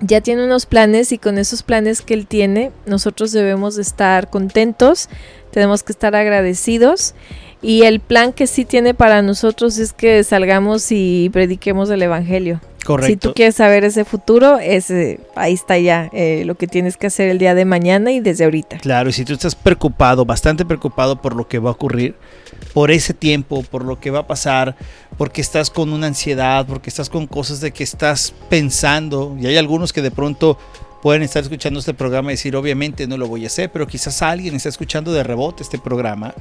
ya 0.01 0.21
tiene 0.21 0.45
unos 0.45 0.67
planes 0.67 1.13
y 1.13 1.19
con 1.19 1.39
esos 1.39 1.63
planes 1.63 2.03
que 2.03 2.15
él 2.15 2.27
tiene, 2.27 2.71
nosotros 2.87 3.33
debemos 3.33 3.79
estar 3.79 4.31
contentos, 4.31 5.09
tenemos 5.51 5.83
que 5.83 5.93
estar 5.93 6.15
agradecidos 6.15 7.15
y 7.61 7.83
el 7.83 8.01
plan 8.01 8.33
que 8.33 8.47
sí 8.47 8.65
tiene 8.65 8.95
para 8.95 9.23
nosotros 9.23 9.79
es 9.79 9.93
que 9.93 10.23
salgamos 10.23 10.93
y 10.93 11.31
prediquemos 11.33 11.91
el 11.91 12.03
Evangelio. 12.03 12.61
Correcto. 12.85 13.11
Si 13.11 13.17
tú 13.17 13.35
quieres 13.35 13.57
saber 13.57 13.85
ese 13.85 14.05
futuro, 14.05 14.59
ese, 14.59 15.21
ahí 15.35 15.53
está 15.53 15.77
ya 15.79 16.09
eh, 16.13 16.45
lo 16.47 16.55
que 16.55 16.67
tienes 16.67 16.97
que 16.97 17.09
hacer 17.09 17.29
el 17.29 17.39
día 17.39 17.55
de 17.55 17.65
mañana 17.65 18.13
y 18.13 18.21
desde 18.21 18.45
ahorita. 18.45 18.79
Claro, 18.79 19.11
y 19.11 19.13
si 19.13 19.25
tú 19.25 19.35
estás 19.35 19.55
preocupado, 19.55 20.25
bastante 20.25 20.65
preocupado 20.65 21.21
por 21.21 21.35
lo 21.37 21.49
que 21.49 21.59
va 21.59 21.71
a 21.71 21.73
ocurrir, 21.73 22.15
por 22.73 22.91
ese 22.91 23.15
tiempo, 23.15 23.63
por 23.63 23.85
lo 23.85 24.01
que 24.01 24.11
va 24.11 24.21
a 24.21 24.27
pasar, 24.27 24.77
porque 25.17 25.41
estás 25.41 25.71
con 25.71 25.93
una 25.93 26.07
ansiedad, 26.07 26.67
porque 26.67 26.91
estás 26.91 27.11
con 27.11 27.27
cosas 27.27 27.61
de 27.61 27.73
que 27.73 27.85
estás 27.85 28.35
pensando, 28.49 29.37
y 29.41 29.47
hay 29.47 29.57
algunos 29.57 29.93
que 29.93 30.03
de 30.03 30.11
pronto 30.11 30.59
pueden 31.03 31.23
estar 31.23 31.43
escuchando 31.43 31.81
este 31.81 31.95
programa 31.95 32.31
y 32.31 32.35
decir, 32.35 32.57
obviamente 32.57 33.07
no 33.07 33.17
lo 33.17 33.29
voy 33.29 33.45
a 33.45 33.47
hacer, 33.47 33.71
pero 33.71 33.87
quizás 33.87 34.23
alguien 34.23 34.55
está 34.55 34.69
escuchando 34.69 35.13
de 35.13 35.23
rebote 35.23 35.63
este 35.63 35.79
programa 35.79 36.35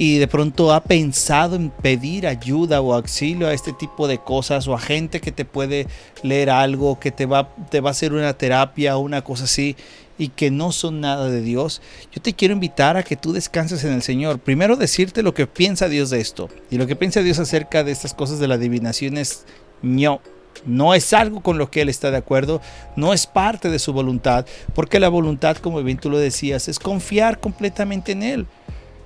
y 0.00 0.16
de 0.16 0.28
pronto 0.28 0.72
ha 0.72 0.82
pensado 0.82 1.56
en 1.56 1.68
pedir 1.68 2.26
ayuda 2.26 2.80
o 2.80 2.94
auxilio 2.94 3.48
a 3.48 3.52
este 3.52 3.74
tipo 3.74 4.08
de 4.08 4.16
cosas 4.16 4.66
o 4.66 4.74
a 4.74 4.78
gente 4.78 5.20
que 5.20 5.30
te 5.30 5.44
puede 5.44 5.88
leer 6.22 6.48
algo, 6.48 6.98
que 6.98 7.10
te 7.10 7.26
va, 7.26 7.54
te 7.70 7.82
va 7.82 7.90
a 7.90 7.92
hacer 7.92 8.14
una 8.14 8.32
terapia 8.32 8.96
o 8.96 9.00
una 9.00 9.22
cosa 9.22 9.44
así 9.44 9.76
y 10.20 10.28
que 10.28 10.50
no 10.50 10.70
son 10.70 11.00
nada 11.00 11.30
de 11.30 11.40
Dios, 11.40 11.80
yo 12.12 12.20
te 12.20 12.34
quiero 12.34 12.52
invitar 12.52 12.98
a 12.98 13.02
que 13.02 13.16
tú 13.16 13.32
descanses 13.32 13.84
en 13.84 13.92
el 13.94 14.02
Señor. 14.02 14.38
Primero 14.38 14.76
decirte 14.76 15.22
lo 15.22 15.32
que 15.32 15.46
piensa 15.46 15.88
Dios 15.88 16.10
de 16.10 16.20
esto 16.20 16.50
y 16.70 16.76
lo 16.76 16.86
que 16.86 16.94
piensa 16.94 17.22
Dios 17.22 17.38
acerca 17.38 17.84
de 17.84 17.90
estas 17.90 18.12
cosas 18.12 18.38
de 18.38 18.46
la 18.46 18.56
adivinación 18.56 19.16
es 19.16 19.46
no. 19.80 20.20
No 20.66 20.92
es 20.92 21.14
algo 21.14 21.40
con 21.40 21.56
lo 21.56 21.70
que 21.70 21.80
Él 21.80 21.88
está 21.88 22.10
de 22.10 22.18
acuerdo, 22.18 22.60
no 22.94 23.14
es 23.14 23.26
parte 23.26 23.70
de 23.70 23.78
su 23.78 23.94
voluntad, 23.94 24.44
porque 24.74 25.00
la 25.00 25.08
voluntad, 25.08 25.56
como 25.56 25.82
bien 25.82 25.96
tú 25.96 26.10
lo 26.10 26.18
decías, 26.18 26.68
es 26.68 26.78
confiar 26.78 27.40
completamente 27.40 28.12
en 28.12 28.22
Él. 28.22 28.46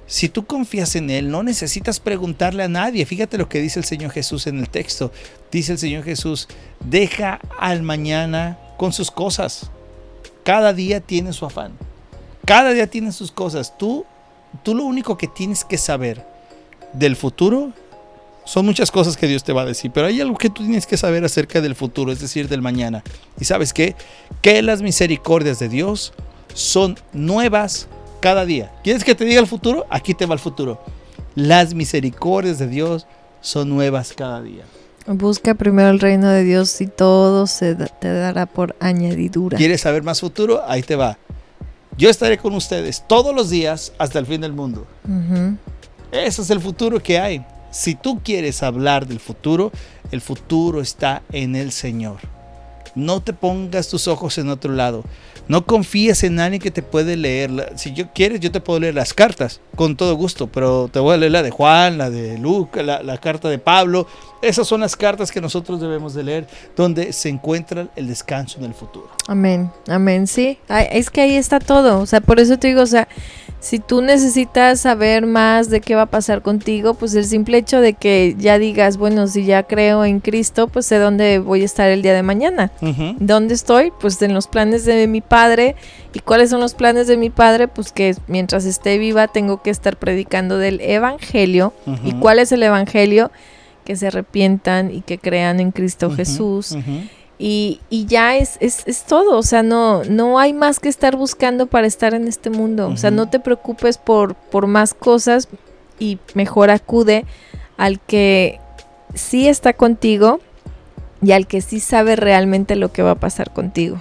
Si 0.07 0.29
tú 0.29 0.47
confías 0.47 0.97
en 0.97 1.11
Él, 1.11 1.31
no 1.31 1.45
necesitas 1.45 2.01
preguntarle 2.01 2.65
a 2.65 2.69
nadie. 2.69 3.07
Fíjate 3.07 3.39
lo 3.39 3.49
que 3.49 3.61
dice 3.61 3.79
el 3.79 3.85
Señor 3.85 4.11
Jesús 4.11 4.49
en 4.49 4.59
el 4.59 4.69
texto. 4.69 5.13
Dice 5.53 5.73
el 5.73 5.79
Señor 5.79 6.03
Jesús, 6.03 6.49
deja 6.85 7.39
al 7.57 7.85
mañana 7.85 8.59
con 8.77 8.93
sus 8.93 9.13
cosas. 9.13 9.71
Cada 10.45 10.73
día 10.73 11.01
tiene 11.01 11.33
su 11.33 11.47
afán. 11.47 11.73
Cada 12.45 12.73
día 12.73 12.87
tiene 12.87 13.13
sus 13.13 13.33
cosas. 13.33 13.77
Tú, 13.79 14.05
tú 14.63 14.75
lo 14.75 14.85
único 14.85 15.17
que 15.17 15.27
tienes 15.27 15.65
que 15.65 15.79
saber 15.79 16.25
del 16.93 17.17
futuro 17.17 17.73
son 18.45 18.67
muchas 18.67 18.91
cosas 18.91 19.17
que 19.17 19.27
Dios 19.27 19.43
te 19.43 19.55
va 19.55 19.63
a 19.63 19.65
decir, 19.65 19.91
pero 19.91 20.07
hay 20.07 20.21
algo 20.21 20.37
que 20.37 20.51
tú 20.51 20.63
tienes 20.63 20.87
que 20.87 20.99
saber 20.99 21.25
acerca 21.25 21.63
del 21.63 21.75
futuro, 21.75 22.13
es 22.13 22.21
decir, 22.21 22.47
del 22.49 22.61
mañana. 22.61 23.03
¿Y 23.41 23.47
sabes 23.47 23.73
qué? 23.73 23.97
Que 24.43 24.61
las 24.63 24.83
misericordias 24.83 25.59
de 25.59 25.71
Dios 25.71 26.13
son 26.53 26.99
nuevas 27.15 27.89
cada 28.21 28.45
día. 28.45 28.71
¿Quieres 28.85 29.03
que 29.03 29.15
te 29.15 29.25
diga 29.25 29.41
el 29.41 29.47
futuro? 29.47 29.87
Aquí 29.89 30.13
te 30.13 30.27
va 30.27 30.35
el 30.35 30.41
futuro. 30.41 30.83
Las 31.35 31.73
misericordias 31.75 32.59
de 32.59 32.69
Dios 32.69 33.07
son 33.41 33.71
nuevas 33.71 34.13
cada 34.13 34.43
día. 34.43 34.65
Busca 35.07 35.55
primero 35.55 35.91
el 35.91 36.01
reino 36.01 36.29
de 36.31 36.43
Dios 36.45 36.81
y 36.81 36.87
todo 36.87 37.47
se 37.47 37.75
te 37.75 38.13
dará 38.13 38.47
por 38.47 38.75
añadidura. 38.81 39.59
¿Quieres 39.59 39.83
saber 39.83 40.03
más 40.03 40.21
futuro? 40.21 40.63
Ahí 40.67 40.83
te 40.83 40.97
va. 40.97 41.19
Yo 41.97 42.09
estaré 42.09 42.39
con 42.39 42.55
ustedes 42.55 43.05
todos 43.07 43.35
los 43.35 43.51
días 43.51 43.93
hasta 43.99 44.19
el 44.19 44.27
fin 44.27 44.41
del 44.41 44.53
mundo. 44.53 44.87
Ese 46.11 46.43
es 46.43 46.51
el 46.51 46.61
futuro 46.61 47.03
que 47.03 47.19
hay. 47.19 47.45
Si 47.71 47.95
tú 47.95 48.21
quieres 48.23 48.63
hablar 48.63 49.07
del 49.07 49.21
futuro, 49.21 49.73
el 50.11 50.21
futuro 50.21 50.81
está 50.81 51.23
en 51.33 51.55
el 51.55 51.71
Señor. 51.71 52.19
No 52.95 53.21
te 53.21 53.33
pongas 53.33 53.89
tus 53.89 54.09
ojos 54.09 54.39
en 54.39 54.49
otro 54.49 54.73
lado. 54.73 55.05
No 55.47 55.67
confíes 55.67 56.25
en 56.25 56.37
nadie 56.37 56.59
que 56.59 56.71
te 56.71 56.83
puede 56.83 57.17
leer. 57.17 57.73
Si 57.77 57.93
yo 57.93 58.11
quieres, 58.15 58.41
yo 58.41 58.51
te 58.51 58.61
puedo 58.61 58.81
leer 58.81 58.95
las 58.95 59.13
cartas 59.13 59.61
con 59.77 59.95
todo 59.97 60.15
gusto, 60.15 60.47
pero 60.47 60.89
te 60.91 60.99
voy 60.99 61.15
a 61.15 61.17
leer 61.19 61.33
la 61.33 61.43
de 61.43 61.51
Juan, 61.51 61.99
la 61.99 62.09
de 62.09 62.39
Luca, 62.39 62.83
la, 62.83 63.19
carta 63.19 63.49
de 63.51 63.59
Pablo. 63.59 64.07
Esas 64.41 64.67
son 64.67 64.81
las 64.81 64.97
cartas 64.97 65.31
que 65.31 65.41
nosotros 65.41 65.81
debemos 65.81 66.15
de 66.15 66.23
leer, 66.23 66.47
donde 66.77 67.13
se 67.13 67.29
encuentra 67.29 67.89
el 67.97 68.07
descanso 68.07 68.59
en 68.59 68.65
el 68.65 68.75
futuro. 68.75 69.11
Amén, 69.27 69.71
amén, 69.89 70.27
sí. 70.27 70.59
es 70.69 71.11
que 71.11 71.21
ahí 71.21 71.35
está 71.35 71.61
todo. 71.61 72.01
O 72.01 72.07
sea, 72.07 72.21
por 72.21 72.41
eso 72.41 72.59
te 72.59 72.69
digo, 72.69 72.83
o 72.83 72.87
sea, 72.87 73.09
si 73.65 73.79
tú 73.79 74.03
necesitas 74.03 74.83
saber 74.83 75.25
más 75.25 75.71
de 75.71 75.81
qué 75.81 75.95
va 75.95 76.03
a 76.03 76.07
pasar 76.07 76.43
contigo, 76.43 76.93
pues 76.93 77.15
el 77.15 77.25
simple 77.25 77.57
hecho 77.57 77.81
de 77.81 77.95
que 77.95 78.37
ya 78.39 78.59
digas, 78.59 78.99
bueno, 78.99 79.27
si 79.27 79.47
ya 79.47 79.63
creo 79.63 80.05
en 80.05 80.21
Cristo, 80.21 80.69
pues 80.69 80.85
sé 80.85 80.99
dónde 80.99 81.39
voy 81.39 81.63
a 81.63 81.65
estar 81.65 81.89
el 81.89 82.03
día 82.03 82.13
de 82.13 82.23
mañana. 82.23 82.71
¿Dónde 83.21 83.55
estoy? 83.55 83.91
Pues 84.03 84.21
en 84.21 84.35
los 84.35 84.49
planes 84.49 84.85
de 84.85 85.07
mi 85.07 85.23
Padre. 85.23 85.77
¿Y 86.13 86.19
cuáles 86.19 86.51
son 86.51 86.61
los 86.61 86.75
planes 86.75 87.07
de 87.07 87.17
mi 87.17 87.31
Padre? 87.31 87.67
Pues 87.67 87.91
que 87.91 88.15
mientras 88.27 88.67
esté 88.67 88.99
viva 88.99 89.29
tengo 89.29 89.63
que 89.63 89.71
estar 89.71 89.97
predicando 89.97 90.59
del 90.59 90.83
Evangelio. 90.83 91.73
¿Y 92.05 92.13
cuál 92.13 92.41
es 92.41 92.53
el 92.53 92.63
Evangelio? 92.63 93.31
Que 93.87 93.97
se 93.97 94.09
arrepientan 94.09 94.91
y 94.93 95.01
que 95.01 95.17
crean 95.17 95.59
en 95.59 95.71
Cristo 95.71 96.11
Jesús 96.11 96.77
y, 97.47 97.79
ya 97.91 98.39
es, 98.39 98.57
es, 98.61 99.05
todo, 99.05 99.37
o 99.37 99.43
sea, 99.43 99.63
no, 99.63 100.03
no 100.05 100.39
hay 100.39 100.55
más 100.55 100.81
que 100.81 100.89
estar 100.89 101.15
buscando 101.15 101.67
para 101.67 101.87
estar 101.87 102.15
en 102.15 102.27
este 102.27 102.49
mundo. 102.49 102.89
O 102.89 102.97
sea, 102.97 103.11
no 103.11 103.29
te 103.29 103.39
preocupes 103.39 103.99
por, 103.99 104.35
por 104.35 104.67
más 104.67 104.95
cosas 104.95 105.49
y 105.99 106.19
mejor 106.33 106.71
acude 106.71 107.27
al 107.77 108.01
que 108.01 108.61
sí 109.13 109.47
está 109.47 109.75
contigo 109.75 110.41
y 111.21 111.33
al 111.33 111.47
que 111.47 111.61
sí 111.61 111.81
sabe 111.81 112.17
realmente 112.17 112.77
lo 112.77 112.93
que 112.93 113.03
va 113.03 113.11
a 113.11 113.21
pasar 113.21 113.53
contigo. 113.53 114.01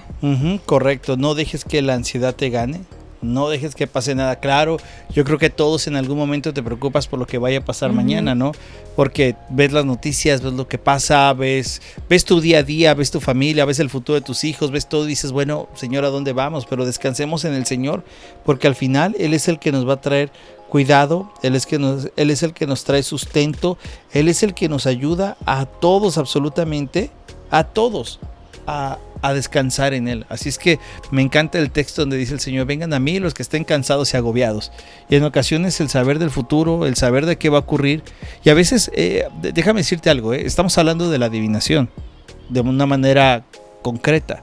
correcto, 0.64 1.18
no 1.18 1.34
dejes 1.34 1.66
que 1.66 1.82
la 1.82 1.92
ansiedad 1.92 2.34
te 2.34 2.48
gane 2.48 2.80
no 3.24 3.48
dejes 3.48 3.74
que 3.74 3.86
pase 3.86 4.14
nada 4.14 4.36
claro. 4.36 4.76
Yo 5.10 5.24
creo 5.24 5.38
que 5.38 5.50
todos 5.50 5.86
en 5.86 5.96
algún 5.96 6.18
momento 6.18 6.52
te 6.52 6.62
preocupas 6.62 7.08
por 7.08 7.18
lo 7.18 7.26
que 7.26 7.38
vaya 7.38 7.58
a 7.58 7.64
pasar 7.64 7.92
mañana, 7.92 8.34
¿no? 8.34 8.52
Porque 8.96 9.34
ves 9.50 9.72
las 9.72 9.84
noticias, 9.84 10.42
ves 10.42 10.52
lo 10.52 10.68
que 10.68 10.78
pasa, 10.78 11.32
ves, 11.32 11.82
ves 12.08 12.24
tu 12.24 12.40
día 12.40 12.58
a 12.58 12.62
día, 12.62 12.94
ves 12.94 13.10
tu 13.10 13.20
familia, 13.20 13.64
ves 13.64 13.80
el 13.80 13.90
futuro 13.90 14.14
de 14.14 14.24
tus 14.24 14.44
hijos, 14.44 14.70
ves 14.70 14.88
todo 14.88 15.04
y 15.04 15.08
dices, 15.08 15.32
bueno, 15.32 15.68
Señor, 15.74 16.04
¿a 16.04 16.10
dónde 16.10 16.32
vamos? 16.32 16.66
Pero 16.66 16.86
descansemos 16.86 17.44
en 17.44 17.54
el 17.54 17.66
Señor, 17.66 18.04
porque 18.44 18.66
al 18.66 18.74
final 18.74 19.16
Él 19.18 19.34
es 19.34 19.48
el 19.48 19.58
que 19.58 19.72
nos 19.72 19.88
va 19.88 19.94
a 19.94 20.00
traer 20.00 20.30
cuidado, 20.68 21.30
Él 21.42 21.54
es, 21.54 21.66
que 21.66 21.78
nos, 21.78 22.10
él 22.16 22.30
es 22.30 22.42
el 22.42 22.52
que 22.52 22.66
nos 22.66 22.84
trae 22.84 23.02
sustento, 23.02 23.78
Él 24.12 24.28
es 24.28 24.42
el 24.42 24.54
que 24.54 24.68
nos 24.68 24.86
ayuda 24.86 25.36
a 25.46 25.66
todos 25.66 26.18
absolutamente, 26.18 27.10
a 27.50 27.64
todos, 27.64 28.18
a, 28.66 28.98
a 29.24 29.32
descansar 29.32 29.94
en 29.94 30.06
Él. 30.06 30.26
Así 30.28 30.50
es 30.50 30.58
que 30.58 30.78
me 31.10 31.22
encanta 31.22 31.58
el 31.58 31.70
texto 31.70 32.02
donde 32.02 32.18
dice 32.18 32.34
el 32.34 32.40
Señor, 32.40 32.66
vengan 32.66 32.92
a 32.92 33.00
mí 33.00 33.18
los 33.18 33.32
que 33.32 33.42
estén 33.42 33.64
cansados 33.64 34.12
y 34.12 34.18
agobiados. 34.18 34.70
Y 35.08 35.16
en 35.16 35.24
ocasiones 35.24 35.80
el 35.80 35.88
saber 35.88 36.18
del 36.18 36.30
futuro, 36.30 36.84
el 36.84 36.94
saber 36.96 37.24
de 37.24 37.38
qué 37.38 37.48
va 37.48 37.56
a 37.58 37.62
ocurrir. 37.62 38.02
Y 38.44 38.50
a 38.50 38.54
veces, 38.54 38.90
eh, 38.94 39.24
déjame 39.40 39.80
decirte 39.80 40.10
algo, 40.10 40.34
eh, 40.34 40.44
estamos 40.44 40.76
hablando 40.76 41.10
de 41.10 41.18
la 41.18 41.26
adivinación 41.26 41.88
de 42.50 42.60
una 42.60 42.84
manera 42.84 43.44
concreta. 43.80 44.42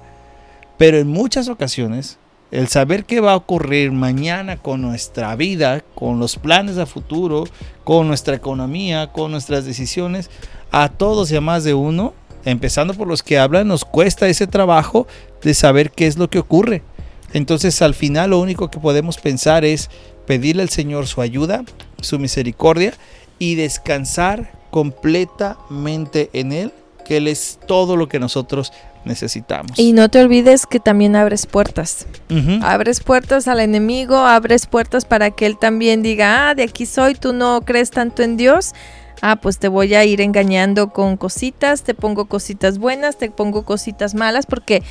Pero 0.79 0.97
en 0.97 1.09
muchas 1.09 1.47
ocasiones, 1.47 2.17
el 2.49 2.67
saber 2.67 3.05
qué 3.05 3.21
va 3.21 3.33
a 3.33 3.37
ocurrir 3.37 3.91
mañana 3.91 4.57
con 4.57 4.81
nuestra 4.81 5.35
vida, 5.35 5.83
con 5.93 6.19
los 6.19 6.37
planes 6.37 6.79
a 6.79 6.87
futuro, 6.87 7.43
con 7.83 8.07
nuestra 8.07 8.35
economía, 8.35 9.11
con 9.11 9.31
nuestras 9.31 9.63
decisiones, 9.63 10.31
a 10.71 10.89
todos 10.89 11.31
y 11.31 11.35
a 11.35 11.41
más 11.41 11.63
de 11.63 11.75
uno, 11.75 12.15
empezando 12.45 12.93
por 12.93 13.07
los 13.07 13.23
que 13.23 13.39
hablan, 13.39 13.67
nos 13.67 13.85
cuesta 13.85 14.27
ese 14.27 14.47
trabajo 14.47 15.07
de 15.41 15.53
saber 15.53 15.91
qué 15.91 16.07
es 16.07 16.17
lo 16.17 16.29
que 16.29 16.39
ocurre. 16.39 16.83
Entonces 17.33 17.81
al 17.81 17.93
final 17.93 18.31
lo 18.31 18.39
único 18.39 18.69
que 18.69 18.79
podemos 18.79 19.17
pensar 19.17 19.63
es 19.65 19.89
pedirle 20.25 20.63
al 20.63 20.69
Señor 20.69 21.07
su 21.07 21.21
ayuda, 21.21 21.63
su 22.01 22.19
misericordia 22.19 22.93
y 23.39 23.55
descansar 23.55 24.51
completamente 24.69 26.29
en 26.33 26.51
Él, 26.51 26.71
que 27.05 27.17
Él 27.17 27.27
es 27.27 27.59
todo 27.67 27.95
lo 27.95 28.07
que 28.07 28.19
nosotros 28.19 28.71
necesitamos. 29.05 29.77
Y 29.77 29.93
no 29.93 30.09
te 30.09 30.21
olvides 30.21 30.65
que 30.65 30.79
también 30.79 31.15
abres 31.15 31.45
puertas. 31.45 32.05
Abres 32.61 33.01
puertas 33.01 33.47
al 33.47 33.59
enemigo, 33.59 34.17
abres 34.17 34.67
puertas 34.67 35.05
para 35.05 35.31
que 35.31 35.45
él 35.45 35.57
también 35.57 36.03
diga, 36.03 36.49
ah, 36.49 36.55
de 36.55 36.63
aquí 36.63 36.85
soy, 36.85 37.15
tú 37.15 37.33
no 37.33 37.61
crees 37.61 37.91
tanto 37.91 38.23
en 38.23 38.37
Dios. 38.37 38.73
Ah, 39.21 39.35
pues 39.35 39.59
te 39.59 39.67
voy 39.67 39.93
a 39.93 40.03
ir 40.03 40.19
engañando 40.19 40.89
con 40.89 41.15
cositas, 41.15 41.83
te 41.83 41.93
pongo 41.93 42.25
cositas 42.25 42.79
buenas, 42.79 43.17
te 43.17 43.29
pongo 43.29 43.63
cositas 43.63 44.15
malas, 44.15 44.47
porque 44.47 44.81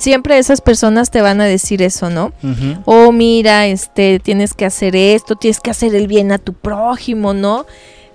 siempre 0.00 0.38
esas 0.38 0.60
personas 0.60 1.10
te 1.10 1.20
van 1.20 1.40
a 1.40 1.44
decir 1.44 1.82
eso, 1.82 2.10
¿no? 2.10 2.32
Ujú. 2.42 2.82
oh 2.84 3.12
mira, 3.12 3.66
este, 3.66 4.18
tienes 4.18 4.54
que 4.54 4.64
hacer 4.64 4.96
esto, 4.96 5.36
tienes 5.36 5.60
que 5.60 5.70
hacer 5.70 5.94
el 5.94 6.08
bien 6.08 6.32
a 6.32 6.38
tu 6.38 6.52
prójimo, 6.52 7.32
¿no? 7.32 7.64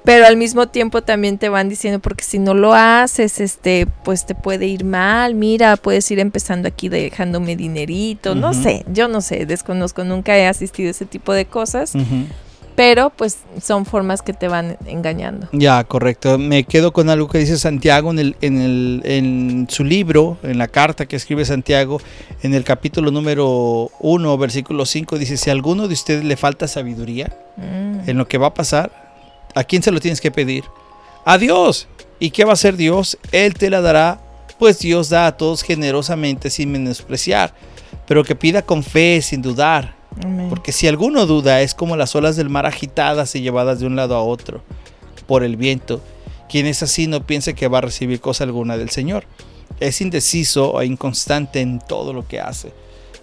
Pero 0.03 0.25
al 0.25 0.35
mismo 0.35 0.67
tiempo 0.67 1.03
también 1.03 1.37
te 1.37 1.49
van 1.49 1.69
diciendo, 1.69 1.99
porque 1.99 2.23
si 2.23 2.39
no 2.39 2.53
lo 2.53 2.73
haces, 2.73 3.39
este, 3.39 3.87
pues 4.03 4.25
te 4.25 4.33
puede 4.33 4.65
ir 4.65 4.83
mal, 4.83 5.35
mira, 5.35 5.77
puedes 5.77 6.09
ir 6.09 6.19
empezando 6.19 6.67
aquí 6.67 6.89
dejándome 6.89 7.55
dinerito, 7.55 8.33
no 8.33 8.53
sé, 8.53 8.83
yo 8.91 9.07
no 9.07 9.21
sé, 9.21 9.45
desconozco, 9.45 10.03
nunca 10.03 10.35
he 10.37 10.47
asistido 10.47 10.87
a 10.87 10.91
ese 10.91 11.05
tipo 11.05 11.33
de 11.33 11.45
cosas. 11.45 11.93
Pero 12.75 13.09
pues 13.09 13.39
son 13.61 13.85
formas 13.85 14.21
que 14.21 14.33
te 14.33 14.47
van 14.47 14.77
engañando. 14.85 15.47
Ya, 15.51 15.83
correcto. 15.83 16.37
Me 16.37 16.63
quedo 16.63 16.91
con 16.93 17.09
algo 17.09 17.27
que 17.27 17.37
dice 17.37 17.57
Santiago 17.57 18.11
en, 18.11 18.19
el, 18.19 18.35
en, 18.41 18.61
el, 18.61 19.01
en 19.05 19.67
su 19.69 19.83
libro, 19.83 20.37
en 20.43 20.57
la 20.57 20.67
carta 20.67 21.05
que 21.05 21.15
escribe 21.15 21.45
Santiago, 21.45 21.99
en 22.43 22.53
el 22.53 22.63
capítulo 22.63 23.11
número 23.11 23.89
1, 23.99 24.37
versículo 24.37 24.85
5, 24.85 25.17
dice, 25.17 25.37
si 25.37 25.49
a 25.49 25.53
alguno 25.53 25.87
de 25.87 25.93
ustedes 25.93 26.23
le 26.23 26.37
falta 26.37 26.67
sabiduría 26.67 27.31
Mm. 27.57 28.09
en 28.09 28.17
lo 28.17 28.27
que 28.27 28.37
va 28.37 28.47
a 28.47 28.53
pasar, 28.53 28.91
¿a 29.53 29.63
quién 29.65 29.83
se 29.83 29.91
lo 29.91 29.99
tienes 29.99 30.21
que 30.21 30.31
pedir? 30.31 30.63
A 31.25 31.37
Dios. 31.37 31.87
¿Y 32.19 32.31
qué 32.31 32.45
va 32.45 32.51
a 32.51 32.53
hacer 32.53 32.77
Dios? 32.77 33.17
Él 33.31 33.53
te 33.55 33.69
la 33.69 33.81
dará, 33.81 34.19
pues 34.57 34.79
Dios 34.79 35.09
da 35.09 35.27
a 35.27 35.37
todos 35.37 35.61
generosamente 35.63 36.49
sin 36.49 36.71
menospreciar, 36.71 37.53
pero 38.07 38.23
que 38.23 38.35
pida 38.35 38.61
con 38.61 38.83
fe, 38.83 39.21
sin 39.21 39.41
dudar. 39.41 39.95
Amén. 40.23 40.49
Porque 40.49 40.71
si 40.71 40.87
alguno 40.87 41.25
duda, 41.25 41.61
es 41.61 41.73
como 41.73 41.95
las 41.95 42.15
olas 42.15 42.35
del 42.35 42.49
mar 42.49 42.65
agitadas 42.65 43.35
y 43.35 43.41
llevadas 43.41 43.79
de 43.79 43.87
un 43.87 43.95
lado 43.95 44.15
a 44.15 44.21
otro 44.21 44.61
por 45.27 45.43
el 45.43 45.55
viento. 45.55 46.01
Quien 46.49 46.65
es 46.65 46.83
así 46.83 47.07
no 47.07 47.25
piense 47.25 47.53
que 47.53 47.67
va 47.67 47.77
a 47.77 47.81
recibir 47.81 48.19
cosa 48.19 48.43
alguna 48.43 48.77
del 48.77 48.89
Señor. 48.89 49.23
Es 49.79 50.01
indeciso 50.01 50.81
e 50.81 50.85
inconstante 50.85 51.61
en 51.61 51.79
todo 51.79 52.11
lo 52.11 52.27
que 52.27 52.41
hace. 52.41 52.73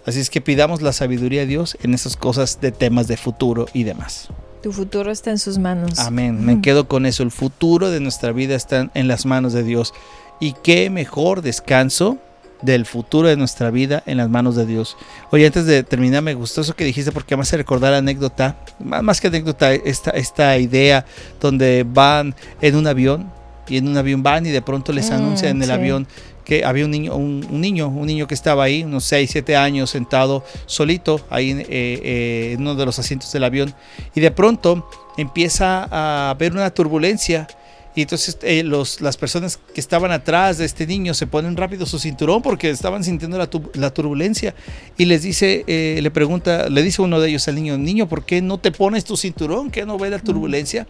Así 0.05 0.19
es 0.19 0.29
que 0.29 0.41
pidamos 0.41 0.81
la 0.81 0.93
sabiduría 0.93 1.41
de 1.41 1.47
Dios 1.47 1.77
en 1.83 1.93
esas 1.93 2.17
cosas 2.17 2.59
de 2.61 2.71
temas 2.71 3.07
de 3.07 3.17
futuro 3.17 3.67
y 3.73 3.83
demás. 3.83 4.29
Tu 4.63 4.71
futuro 4.71 5.11
está 5.11 5.29
en 5.29 5.37
sus 5.37 5.57
manos. 5.57 5.99
Amén. 5.99 6.43
Me 6.43 6.61
quedo 6.61 6.87
con 6.87 7.05
eso. 7.05 7.23
El 7.23 7.31
futuro 7.31 7.91
de 7.91 7.99
nuestra 7.99 8.31
vida 8.31 8.55
está 8.55 8.89
en 8.93 9.07
las 9.07 9.25
manos 9.25 9.53
de 9.53 9.63
Dios. 9.63 9.93
Y 10.39 10.53
qué 10.63 10.89
mejor 10.89 11.41
descanso 11.41 12.17
del 12.61 12.85
futuro 12.85 13.27
de 13.27 13.37
nuestra 13.37 13.71
vida 13.71 14.03
en 14.05 14.17
las 14.17 14.29
manos 14.29 14.55
de 14.55 14.65
Dios. 14.65 14.97
Oye, 15.31 15.45
antes 15.45 15.65
de 15.65 15.83
terminar, 15.83 16.21
me 16.21 16.33
gustó 16.33 16.61
eso 16.61 16.75
que 16.75 16.83
dijiste 16.83 17.11
porque 17.11 17.35
me 17.35 17.43
hace 17.43 17.57
recordar 17.57 17.91
la 17.91 17.99
anécdota, 17.99 18.57
más, 18.79 19.01
más 19.03 19.21
que 19.21 19.27
anécdota, 19.27 19.73
esta, 19.73 20.11
esta 20.11 20.57
idea 20.57 21.05
donde 21.39 21.85
van 21.87 22.35
en 22.61 22.75
un 22.75 22.87
avión 22.87 23.31
y 23.67 23.77
en 23.77 23.87
un 23.87 23.97
avión 23.97 24.23
van 24.23 24.45
y 24.45 24.49
de 24.49 24.61
pronto 24.61 24.91
les 24.91 25.09
Mm, 25.09 25.13
anuncian 25.13 25.51
en 25.51 25.61
el 25.61 25.67
sí. 25.67 25.73
avión 25.73 26.07
que 26.43 26.65
había 26.65 26.83
un 26.85 26.91
niño, 26.91 27.15
un, 27.15 27.45
un 27.49 27.61
niño, 27.61 27.87
un 27.87 28.07
niño 28.07 28.25
que 28.25 28.33
estaba 28.33 28.63
ahí, 28.63 28.83
unos 28.83 29.03
6, 29.05 29.29
7 29.31 29.55
años, 29.55 29.91
sentado 29.91 30.43
solito 30.65 31.21
ahí 31.29 31.51
en, 31.51 31.59
eh, 31.59 31.65
eh, 31.69 32.51
en 32.55 32.61
uno 32.61 32.73
de 32.73 32.85
los 32.87 32.97
asientos 32.97 33.31
del 33.31 33.43
avión 33.43 33.73
y 34.15 34.19
de 34.19 34.31
pronto 34.31 34.89
empieza 35.17 35.87
a 35.91 36.31
haber 36.31 36.53
una 36.53 36.71
turbulencia 36.71 37.47
y 37.95 38.03
entonces 38.03 38.37
eh, 38.43 38.63
los, 38.63 39.01
las 39.01 39.17
personas 39.17 39.57
que 39.73 39.81
estaban 39.81 40.11
atrás 40.11 40.57
de 40.59 40.65
este 40.65 40.85
niño 40.87 41.13
se 41.13 41.27
ponen 41.27 41.57
rápido 41.57 41.85
su 41.85 41.99
cinturón 41.99 42.41
porque 42.41 42.69
estaban 42.69 43.03
sintiendo 43.03 43.37
la, 43.37 43.47
tu- 43.49 43.71
la 43.73 43.89
turbulencia 43.93 44.53
y 44.97 45.05
les 45.05 45.23
dice, 45.23 45.63
eh, 45.67 45.99
le 46.01 46.11
pregunta, 46.11 46.69
le 46.69 46.81
dice 46.83 47.01
uno 47.01 47.19
de 47.19 47.29
ellos 47.29 47.47
al 47.47 47.55
niño, 47.55 47.77
niño, 47.77 48.07
¿por 48.07 48.25
qué 48.25 48.41
no 48.41 48.57
te 48.59 48.71
pones 48.71 49.03
tu 49.05 49.17
cinturón? 49.17 49.71
¿Qué 49.71 49.85
no 49.85 49.97
ve 49.97 50.09
la 50.09 50.19
turbulencia? 50.19 50.87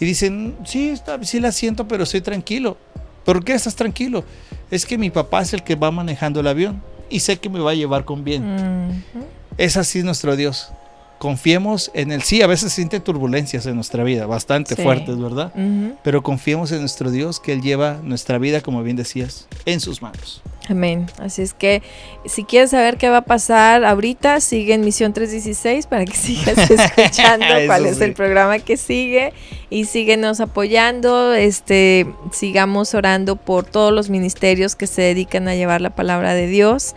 Y 0.00 0.04
dicen, 0.04 0.56
sí, 0.64 0.88
está, 0.88 1.22
sí 1.24 1.38
la 1.40 1.52
siento, 1.52 1.86
pero 1.86 2.04
estoy 2.04 2.20
tranquilo. 2.22 2.76
¿Por 3.24 3.44
qué 3.44 3.52
estás 3.52 3.76
tranquilo? 3.76 4.24
Es 4.70 4.86
que 4.86 4.96
mi 4.96 5.10
papá 5.10 5.42
es 5.42 5.52
el 5.52 5.62
que 5.62 5.74
va 5.74 5.90
manejando 5.90 6.40
el 6.40 6.46
avión 6.46 6.82
y 7.10 7.20
sé 7.20 7.36
que 7.36 7.48
me 7.50 7.58
va 7.60 7.72
a 7.72 7.74
llevar 7.74 8.04
con 8.04 8.24
bien. 8.24 9.04
Es 9.58 9.76
así 9.76 10.02
nuestro 10.02 10.34
Dios. 10.34 10.70
Confiemos 11.18 11.90
en 11.94 12.12
Él. 12.12 12.22
Sí, 12.22 12.42
a 12.42 12.46
veces 12.46 12.70
se 12.70 12.76
sienten 12.76 13.02
turbulencias 13.02 13.66
en 13.66 13.74
nuestra 13.74 14.04
vida, 14.04 14.26
bastante 14.26 14.76
Sí. 14.76 14.82
fuertes, 14.82 15.18
¿verdad? 15.18 15.52
Pero 16.02 16.22
confiemos 16.22 16.70
en 16.72 16.80
nuestro 16.80 17.10
Dios, 17.10 17.40
que 17.40 17.52
Él 17.52 17.60
lleva 17.60 17.98
nuestra 18.02 18.38
vida, 18.38 18.60
como 18.60 18.82
bien 18.82 18.96
decías, 18.96 19.48
en 19.64 19.80
sus 19.80 20.00
manos. 20.00 20.42
Amén. 20.68 21.06
Así 21.18 21.40
es 21.42 21.54
que 21.54 21.82
si 22.26 22.44
quieres 22.44 22.70
saber 22.70 22.98
qué 22.98 23.08
va 23.08 23.18
a 23.18 23.22
pasar 23.22 23.84
ahorita, 23.86 24.38
sigue 24.40 24.74
en 24.74 24.82
Misión 24.82 25.12
316 25.14 25.86
para 25.86 26.04
que 26.04 26.12
sigas 26.16 26.58
escuchando 26.70 27.46
cuál 27.66 27.86
es 27.86 28.00
el 28.02 28.12
programa 28.12 28.58
que 28.58 28.76
sigue 28.76 29.32
y 29.70 29.86
síguenos 29.86 30.40
apoyando, 30.40 31.32
este 31.34 32.06
sigamos 32.32 32.94
orando 32.94 33.36
por 33.36 33.64
todos 33.64 33.92
los 33.92 34.10
ministerios 34.10 34.76
que 34.76 34.86
se 34.86 35.00
dedican 35.02 35.48
a 35.48 35.54
llevar 35.54 35.80
la 35.80 35.90
palabra 35.90 36.34
de 36.34 36.46
Dios 36.46 36.94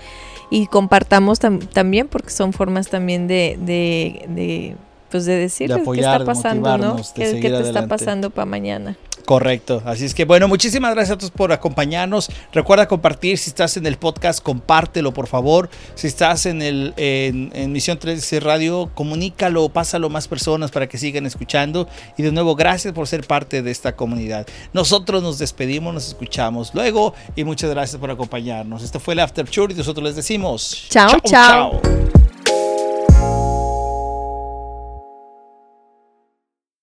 y 0.52 0.68
compartamos 0.68 1.42
tam- 1.42 1.68
también 1.68 2.08
porque 2.08 2.30
son 2.30 2.54
formas 2.54 2.90
también 2.90 3.28
de, 3.28 3.58
de, 3.60 4.26
de, 4.28 4.76
pues 5.10 5.26
de 5.26 5.36
decirles 5.38 5.78
qué 5.78 5.82
apoyar, 5.82 6.22
está 6.22 6.26
pasando, 6.26 6.62
¿no? 6.78 6.96
¿Qué, 7.16 7.24
qué 7.42 7.50
te 7.50 7.62
está 7.68 7.80
pasando 7.88 8.30
para 8.30 8.46
mañana? 8.46 8.96
Correcto. 9.26 9.82
Así 9.86 10.06
es 10.06 10.14
que 10.14 10.26
bueno, 10.26 10.48
muchísimas 10.48 10.94
gracias 10.94 11.16
a 11.16 11.18
todos 11.18 11.32
por 11.32 11.52
acompañarnos. 11.52 12.30
Recuerda 12.54 12.88
compartir. 12.88 13.38
Si 13.38 13.50
estás 13.50 13.78
en 13.78 13.86
el 13.86 13.98
podcast, 13.98 14.42
compártelo, 14.42 15.14
por 15.14 15.28
favor. 15.28 15.70
Si 15.96 16.08
estás 16.08 16.46
en 16.46 16.62
el 16.62 16.94
en, 16.98 17.52
en 17.54 17.72
Misión 17.72 17.98
316 17.98 18.44
Radio, 18.44 18.92
comunícalo, 18.94 19.70
pásalo 19.70 20.08
a 20.08 20.10
más 20.10 20.28
personas 20.28 20.72
para 20.72 20.88
que 20.88 20.98
sigan 20.98 21.26
escuchando. 21.26 21.88
Y 22.18 22.24
de 22.24 22.32
nuevo, 22.32 22.56
gracias 22.56 22.94
por 22.94 23.08
ser 23.08 23.26
parte 23.26 23.62
de 23.62 23.72
esta 23.72 23.96
comunidad. 23.96 24.48
Nosotros 24.74 25.22
nos 25.24 25.38
despedimos, 25.38 25.94
nos 25.94 26.08
escuchamos 26.08 26.74
luego 26.74 27.14
y 27.36 27.44
muchas 27.44 27.70
gracias 27.70 28.00
por 28.00 28.12
acompañarnos. 28.12 28.84
Esto 28.84 29.00
fue 29.00 29.14
el 29.14 29.20
After 29.20 29.48
Church 29.48 29.74
y 29.74 29.76
nosotros 29.76 30.04
les 30.04 30.16
decimos 30.16 30.88
Chao, 30.90 31.20
chao. 31.26 31.82